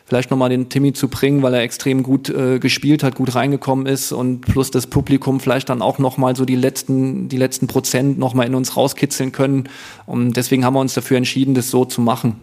vielleicht 0.06 0.32
nochmal 0.32 0.50
den 0.50 0.70
Timmy 0.70 0.94
zu 0.94 1.10
bringen, 1.10 1.42
weil 1.42 1.54
er 1.56 1.62
extrem 1.62 2.04
gut 2.04 2.30
äh, 2.30 2.60
gespielt 2.60 3.04
hat, 3.04 3.16
gut 3.16 3.36
reingekommen 3.36 3.86
ist 3.86 4.14
und 4.14 4.42
plus 4.42 4.72
das 4.72 4.88
Publikum 4.88 5.42
vielleicht 5.42 5.68
dann 5.68 5.82
auch 5.82 6.00
nochmal 6.00 6.38
so 6.38 6.46
die 6.46 6.56
letzten, 6.56 7.28
die 7.28 7.38
letzten 7.38 7.68
Prozent 7.68 8.18
nochmal 8.18 8.48
in 8.48 8.56
uns 8.56 8.78
rauskitzeln 8.78 9.34
können. 9.34 9.68
Und 10.06 10.38
deswegen 10.38 10.64
haben 10.64 10.74
wir 10.74 10.80
uns 10.80 10.94
dafür 10.94 11.18
entschieden, 11.18 11.54
das 11.54 11.70
so 11.70 11.84
zu 11.84 12.00
machen. 12.00 12.36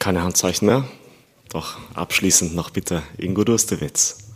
Keine 0.00 0.24
Handzeichen 0.24 0.66
mehr. 0.66 0.84
Doch 1.50 1.78
abschließend 1.94 2.54
noch 2.54 2.70
bitte 2.70 3.02
Ingo 3.16 3.44
Durstewitz. 3.44 4.28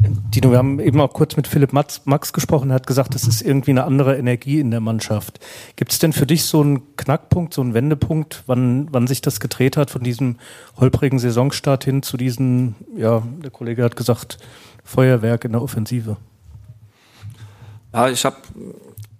Dino, 0.00 0.50
wir 0.50 0.58
haben 0.58 0.78
eben 0.78 1.00
auch 1.00 1.12
kurz 1.12 1.36
mit 1.36 1.48
Philipp 1.48 1.72
Max, 1.72 2.02
Max 2.04 2.32
gesprochen, 2.32 2.70
er 2.70 2.76
hat 2.76 2.86
gesagt, 2.86 3.14
es 3.14 3.26
ist 3.26 3.42
irgendwie 3.42 3.70
eine 3.70 3.84
andere 3.84 4.16
Energie 4.16 4.60
in 4.60 4.70
der 4.70 4.80
Mannschaft. 4.80 5.40
Gibt 5.74 5.90
es 5.90 5.98
denn 5.98 6.12
für 6.12 6.26
dich 6.26 6.44
so 6.44 6.60
einen 6.60 6.96
Knackpunkt, 6.96 7.54
so 7.54 7.62
einen 7.62 7.74
Wendepunkt, 7.74 8.44
wann, 8.46 8.88
wann 8.92 9.06
sich 9.06 9.22
das 9.22 9.40
gedreht 9.40 9.76
hat 9.76 9.90
von 9.90 10.02
diesem 10.02 10.36
holprigen 10.76 11.18
Saisonstart 11.18 11.84
hin 11.84 12.02
zu 12.02 12.16
diesem, 12.16 12.74
ja, 12.96 13.22
der 13.42 13.50
Kollege 13.50 13.82
hat 13.82 13.96
gesagt, 13.96 14.38
Feuerwerk 14.84 15.44
in 15.44 15.52
der 15.52 15.62
Offensive? 15.62 16.16
Ja, 17.92 18.08
ich 18.08 18.24
habe 18.24 18.36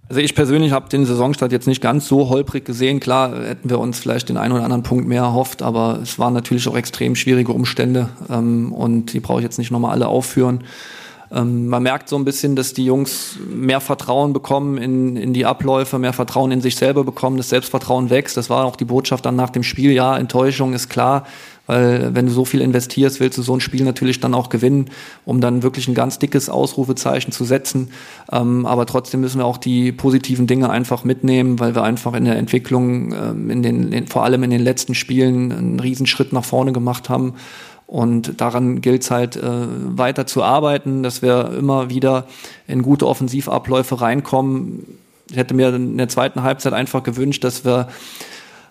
also 0.09 0.21
ich 0.21 0.33
persönlich 0.33 0.71
habe 0.71 0.89
den 0.89 1.05
Saisonstart 1.05 1.51
jetzt 1.51 1.67
nicht 1.67 1.81
ganz 1.81 2.07
so 2.07 2.29
holprig 2.29 2.65
gesehen. 2.65 2.99
Klar 2.99 3.45
hätten 3.45 3.69
wir 3.69 3.77
uns 3.77 3.99
vielleicht 3.99 4.29
den 4.29 4.37
einen 4.37 4.53
oder 4.53 4.63
anderen 4.63 4.81
Punkt 4.81 5.07
mehr 5.07 5.21
erhofft, 5.21 5.61
aber 5.61 5.99
es 6.01 6.17
waren 6.17 6.33
natürlich 6.33 6.67
auch 6.67 6.75
extrem 6.75 7.15
schwierige 7.15 7.51
Umstände 7.51 8.09
ähm, 8.27 8.73
und 8.73 9.13
die 9.13 9.19
brauche 9.19 9.39
ich 9.39 9.43
jetzt 9.43 9.59
nicht 9.59 9.69
nochmal 9.69 9.91
alle 9.91 10.07
aufführen. 10.07 10.63
Ähm, 11.31 11.67
man 11.67 11.83
merkt 11.83 12.09
so 12.09 12.15
ein 12.15 12.25
bisschen, 12.25 12.55
dass 12.55 12.73
die 12.73 12.85
Jungs 12.85 13.37
mehr 13.47 13.81
Vertrauen 13.81 14.33
bekommen 14.33 14.79
in, 14.79 15.15
in 15.15 15.33
die 15.33 15.45
Abläufe, 15.45 15.99
mehr 15.99 16.13
Vertrauen 16.13 16.51
in 16.51 16.61
sich 16.61 16.75
selber 16.75 17.03
bekommen, 17.03 17.37
das 17.37 17.49
Selbstvertrauen 17.49 18.09
wächst. 18.09 18.35
Das 18.35 18.49
war 18.49 18.65
auch 18.65 18.75
die 18.75 18.85
Botschaft 18.85 19.27
dann 19.27 19.35
nach 19.35 19.51
dem 19.51 19.61
Spiel. 19.61 19.91
Ja, 19.91 20.17
Enttäuschung 20.17 20.73
ist 20.73 20.89
klar, 20.89 21.25
weil 21.69 22.15
wenn 22.15 22.25
du 22.25 22.31
so 22.31 22.45
viel 22.45 22.61
investierst, 22.61 23.19
willst 23.19 23.37
du 23.37 23.43
so 23.43 23.55
ein 23.55 23.61
Spiel 23.61 23.83
natürlich 23.83 24.19
dann 24.19 24.33
auch 24.33 24.49
gewinnen, 24.49 24.89
um 25.23 25.39
dann 25.39 25.61
wirklich 25.61 25.87
ein 25.87 25.93
ganz 25.93 26.17
dickes 26.17 26.49
Ausrufezeichen 26.49 27.31
zu 27.31 27.45
setzen. 27.45 27.91
Ähm, 28.31 28.65
aber 28.65 28.87
trotzdem 28.87 29.21
müssen 29.21 29.37
wir 29.37 29.45
auch 29.45 29.59
die 29.59 29.91
positiven 29.91 30.47
Dinge 30.47 30.71
einfach 30.71 31.03
mitnehmen, 31.03 31.59
weil 31.59 31.75
wir 31.75 31.83
einfach 31.83 32.15
in 32.15 32.25
der 32.25 32.37
Entwicklung, 32.37 33.13
ähm, 33.13 33.51
in 33.51 33.61
den, 33.61 33.93
in, 33.93 34.07
vor 34.07 34.23
allem 34.23 34.41
in 34.41 34.49
den 34.49 34.61
letzten 34.61 34.95
Spielen, 34.95 35.51
einen 35.51 35.79
Riesenschritt 35.79 36.33
nach 36.33 36.43
vorne 36.43 36.73
gemacht 36.73 37.07
haben. 37.07 37.35
Und 37.85 38.41
daran 38.41 38.81
gilt 38.81 39.03
es 39.03 39.11
halt 39.11 39.35
äh, 39.35 39.41
weiter 39.43 40.25
zu 40.25 40.41
arbeiten, 40.41 41.03
dass 41.03 41.21
wir 41.21 41.51
immer 41.55 41.91
wieder 41.91 42.25
in 42.67 42.81
gute 42.81 43.05
Offensivabläufe 43.05 44.01
reinkommen. 44.01 44.87
Ich 45.29 45.37
hätte 45.37 45.53
mir 45.53 45.71
in 45.75 45.99
der 45.99 46.09
zweiten 46.09 46.41
Halbzeit 46.41 46.73
einfach 46.73 47.03
gewünscht, 47.03 47.43
dass 47.43 47.63
wir 47.63 47.89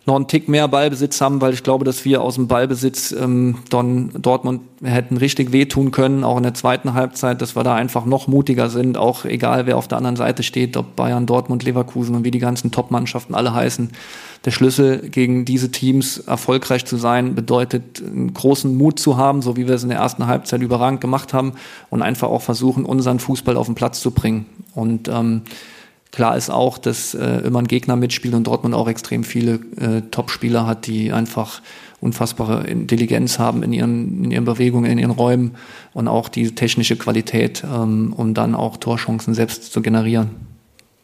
noch 0.06 0.16
einen 0.16 0.26
Tick 0.26 0.48
mehr 0.48 0.68
Ballbesitz 0.68 1.20
haben, 1.20 1.40
weil 1.40 1.52
ich 1.52 1.62
glaube, 1.62 1.84
dass 1.84 2.04
wir 2.04 2.22
aus 2.22 2.36
dem 2.36 2.48
Ballbesitz 2.48 3.12
ähm, 3.12 3.56
Don, 3.70 4.10
Dortmund 4.20 4.62
hätten 4.82 5.16
richtig 5.16 5.52
wehtun 5.52 5.90
können, 5.90 6.24
auch 6.24 6.36
in 6.36 6.42
der 6.42 6.54
zweiten 6.54 6.94
Halbzeit, 6.94 7.42
dass 7.42 7.56
wir 7.56 7.64
da 7.64 7.74
einfach 7.74 8.06
noch 8.06 8.26
mutiger 8.26 8.70
sind, 8.70 8.96
auch 8.96 9.24
egal 9.24 9.66
wer 9.66 9.76
auf 9.76 9.88
der 9.88 9.98
anderen 9.98 10.16
Seite 10.16 10.42
steht, 10.42 10.76
ob 10.76 10.96
Bayern, 10.96 11.26
Dortmund, 11.26 11.62
Leverkusen 11.62 12.14
und 12.14 12.24
wie 12.24 12.30
die 12.30 12.38
ganzen 12.38 12.70
Top-Mannschaften 12.70 13.34
alle 13.34 13.52
heißen. 13.54 13.90
Der 14.44 14.50
Schlüssel 14.50 15.08
gegen 15.10 15.44
diese 15.44 15.70
Teams 15.70 16.18
erfolgreich 16.18 16.84
zu 16.84 16.96
sein, 16.96 17.34
bedeutet 17.34 18.02
einen 18.02 18.32
großen 18.32 18.76
Mut 18.76 18.98
zu 18.98 19.16
haben, 19.16 19.42
so 19.42 19.56
wie 19.56 19.66
wir 19.66 19.74
es 19.74 19.82
in 19.82 19.88
der 19.88 19.98
ersten 19.98 20.26
Halbzeit 20.26 20.62
überragend 20.62 21.00
gemacht 21.00 21.34
haben 21.34 21.52
und 21.90 22.02
einfach 22.02 22.28
auch 22.28 22.42
versuchen, 22.42 22.84
unseren 22.84 23.18
Fußball 23.18 23.56
auf 23.56 23.66
den 23.66 23.74
Platz 23.74 24.00
zu 24.00 24.12
bringen. 24.12 24.46
Und 24.74 25.08
ähm, 25.08 25.42
Klar 26.10 26.36
ist 26.36 26.50
auch, 26.50 26.78
dass 26.78 27.14
äh, 27.14 27.38
immer 27.40 27.58
ein 27.58 27.68
Gegner 27.68 27.96
mitspielt 27.96 28.34
und 28.34 28.46
Dortmund 28.46 28.74
auch 28.74 28.88
extrem 28.88 29.24
viele 29.24 29.60
äh, 29.76 30.02
Top-Spieler 30.10 30.66
hat, 30.66 30.86
die 30.86 31.12
einfach 31.12 31.60
unfassbare 32.00 32.66
Intelligenz 32.66 33.38
haben 33.38 33.62
in 33.62 33.72
ihren, 33.72 34.24
in 34.24 34.30
ihren 34.30 34.44
Bewegungen, 34.44 34.90
in 34.90 34.98
ihren 34.98 35.10
Räumen 35.10 35.56
und 35.92 36.08
auch 36.08 36.28
die 36.28 36.54
technische 36.54 36.96
Qualität, 36.96 37.64
ähm, 37.64 38.12
um 38.16 38.34
dann 38.34 38.54
auch 38.54 38.76
Torchancen 38.76 39.34
selbst 39.34 39.72
zu 39.72 39.82
generieren. 39.82 40.30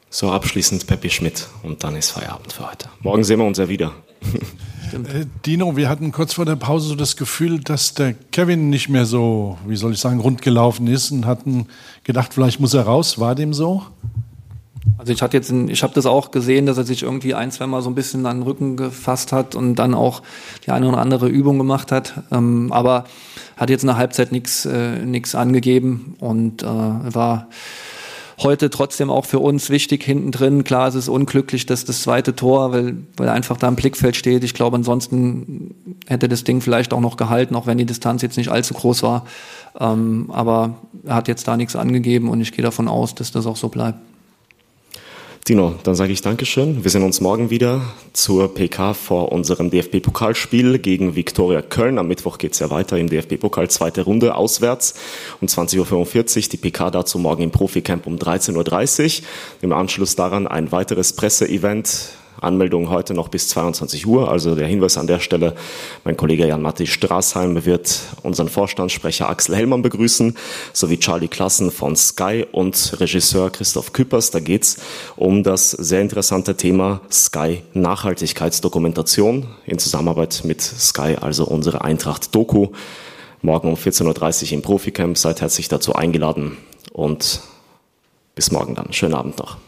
So 0.09 0.31
abschließend 0.31 0.87
Peppi 0.87 1.11
Schmidt 1.11 1.49
und 1.64 1.83
dann 1.83 1.97
ist 1.97 2.11
Feierabend 2.11 2.53
für 2.53 2.71
heute. 2.71 2.88
Morgen 3.01 3.25
sehen 3.25 3.40
wir 3.40 3.47
uns 3.47 3.59
ja 3.59 3.69
wieder. 3.69 3.93
Äh, 4.93 5.27
Dino, 5.45 5.77
wir 5.77 5.88
hatten 5.88 6.12
kurz 6.12 6.35
vor 6.35 6.45
der 6.45 6.55
Pause 6.55 6.88
so 6.88 6.95
das 6.95 7.17
Gefühl, 7.17 7.59
dass 7.59 7.95
der 7.95 8.12
Kevin 8.12 8.71
nicht 8.71 8.88
mehr 8.88 9.07
so, 9.07 9.59
wie 9.67 9.75
soll 9.75 9.95
ich 9.95 9.99
sagen, 9.99 10.21
rund 10.21 10.40
gelaufen 10.40 10.87
ist 10.87 11.11
und 11.11 11.27
hatten 11.27 11.67
gedacht, 12.05 12.35
vielleicht 12.35 12.61
muss 12.61 12.75
er 12.75 12.83
raus. 12.83 13.19
War 13.19 13.35
dem 13.35 13.55
so? 13.55 13.83
Also 14.99 15.12
ich 15.12 15.23
hatte 15.23 15.37
jetzt, 15.37 15.51
ich 15.51 15.83
habe 15.83 15.94
das 15.94 16.07
auch 16.07 16.31
gesehen, 16.31 16.66
dass 16.66 16.79
er 16.79 16.85
sich 16.85 17.03
irgendwie 17.03 17.35
ein, 17.35 17.51
zwei 17.51 17.66
Mal 17.66 17.83
so 17.83 17.90
ein 17.90 17.94
bisschen 17.94 18.25
an 18.27 18.38
den 18.38 18.42
Rücken 18.44 18.77
gefasst 18.77 19.33
hat 19.33 19.55
und 19.55 19.75
dann 19.77 19.94
auch 19.94 20.23
die 20.66 20.70
eine 20.70 20.88
oder 20.88 20.99
andere 20.99 21.29
Übung 21.29 21.59
gemacht 21.59 21.90
hat. 21.90 22.23
Ähm, 22.31 22.73
aber 22.73 23.05
hat 23.57 23.70
jetzt 23.70 23.83
in 23.83 23.88
der 23.88 23.97
Halbzeit 23.97 24.33
nichts 24.33 24.66
äh, 24.66 25.05
nichts 25.05 25.35
angegeben 25.35 26.16
und 26.20 26.62
äh, 26.62 26.66
war 26.66 27.49
heute 28.38 28.70
trotzdem 28.70 29.11
auch 29.11 29.25
für 29.25 29.38
uns 29.38 29.70
wichtig 29.70 30.03
hinten 30.03 30.33
drin. 30.33 30.64
Klar, 30.64 30.88
es 30.88 30.94
ist 30.94 31.09
unglücklich, 31.09 31.66
dass 31.66 31.85
das 31.85 32.03
zweite 32.03 32.35
Tor, 32.35 32.73
weil, 32.73 32.97
weil 33.16 33.29
einfach 33.29 33.57
da 33.57 33.68
im 33.68 33.77
Blickfeld 33.77 34.16
steht. 34.16 34.44
Ich 34.44 34.55
glaube, 34.55 34.77
ansonsten 34.77 35.75
hätte 36.07 36.29
das 36.29 36.44
Ding 36.44 36.61
vielleicht 36.61 36.92
auch 36.92 37.01
noch 37.01 37.16
gehalten, 37.16 37.55
auch 37.55 37.66
wenn 37.66 37.79
die 37.79 37.87
Distanz 37.87 38.23
jetzt 38.23 38.37
nicht 38.37 38.51
allzu 38.51 38.75
groß 38.75 39.03
war. 39.03 39.25
Ähm, 39.79 40.31
aber 40.33 40.77
er 41.05 41.14
hat 41.14 41.29
jetzt 41.29 41.47
da 41.47 41.57
nichts 41.57 41.77
angegeben 41.77 42.29
und 42.29 42.40
ich 42.40 42.53
gehe 42.53 42.64
davon 42.64 42.88
aus, 42.88 43.14
dass 43.14 43.33
das 43.33 43.47
auch 43.47 43.57
so 43.57 43.68
bleibt. 43.68 43.99
Dino, 45.46 45.74
dann 45.83 45.94
sage 45.94 46.11
ich 46.11 46.22
Dankeschön. 46.22 46.85
Wir 46.85 46.90
sehen 46.90 47.02
uns 47.02 47.20
morgen 47.20 47.50
wieder 47.50 47.83
zur 48.14 48.54
PK 48.54 48.94
vor 48.94 49.30
unserem 49.30 49.68
DFB-Pokalspiel 49.68 50.78
gegen 50.78 51.16
Viktoria 51.16 51.61
Köln. 51.61 51.98
Am 51.98 52.09
Mittwoch 52.09 52.38
geht 52.38 52.54
es 52.54 52.61
ja 52.61 52.70
weiter 52.70 52.96
im 52.96 53.11
DFB-Pokal, 53.11 53.68
zweite 53.68 54.00
Runde 54.04 54.37
auswärts 54.37 54.94
um 55.42 55.46
20.45 55.46 56.37
Uhr. 56.37 56.48
Die 56.50 56.57
PK 56.57 56.90
dazu 56.90 57.18
morgen 57.18 57.42
im 57.42 57.50
Proficamp 57.50 58.07
um 58.07 58.16
13.30 58.16 59.20
Uhr. 59.20 59.26
Im 59.61 59.72
Anschluss 59.74 60.16
daran 60.16 60.46
ein 60.46 60.72
weiteres 60.72 61.12
Presseevent 61.12 62.14
Anmeldung 62.40 62.90
heute 62.90 63.14
noch 63.14 63.29
bis 63.29 63.49
22 63.49 64.07
Uhr. 64.07 64.31
Also 64.31 64.55
der 64.55 64.66
Hinweis 64.66 64.99
an 64.99 65.07
der 65.07 65.20
Stelle, 65.20 65.55
mein 66.05 66.16
Kollege 66.16 66.47
Jan-Matti 66.47 66.87
Straßheim 66.87 67.64
wird 67.64 68.01
unseren 68.23 68.49
Vorstandssprecher 68.49 69.29
Axel 69.29 69.57
Hellmann 69.57 69.83
begrüßen, 69.83 70.37
sowie 70.73 70.99
Charlie 70.99 71.29
Klassen 71.29 71.70
von 71.70 71.97
Sky 71.97 72.47
und 72.53 73.01
Regisseur 73.01 73.51
Christoph 73.51 73.92
Küppers. 73.92 74.31
Da 74.31 74.40
geht's 74.40 74.79
um 75.16 75.42
das 75.42 75.70
sehr 75.70 76.01
interessante 76.01 76.57
Thema 76.57 77.01
Sky 77.11 77.62
Nachhaltigkeitsdokumentation 77.75 79.47
in 79.66 79.79
Zusammenarbeit 79.79 80.42
mit 80.44 80.61
Sky, 80.62 81.16
also 81.20 81.44
unsere 81.47 81.83
Eintracht 81.83 82.35
Doku. 82.35 82.68
Morgen 83.42 83.68
um 83.68 83.75
14.30 83.75 84.47
Uhr 84.47 84.53
im 84.53 84.62
Proficamp. 84.62 85.18
Seid 85.18 85.42
herzlich 85.42 85.68
dazu 85.68 85.94
eingeladen 85.94 86.57
und 86.92 87.42
bis 88.35 88.51
morgen 88.51 88.75
dann. 88.75 88.92
Schönen 88.92 89.14
Abend 89.14 89.38
noch. 89.38 89.59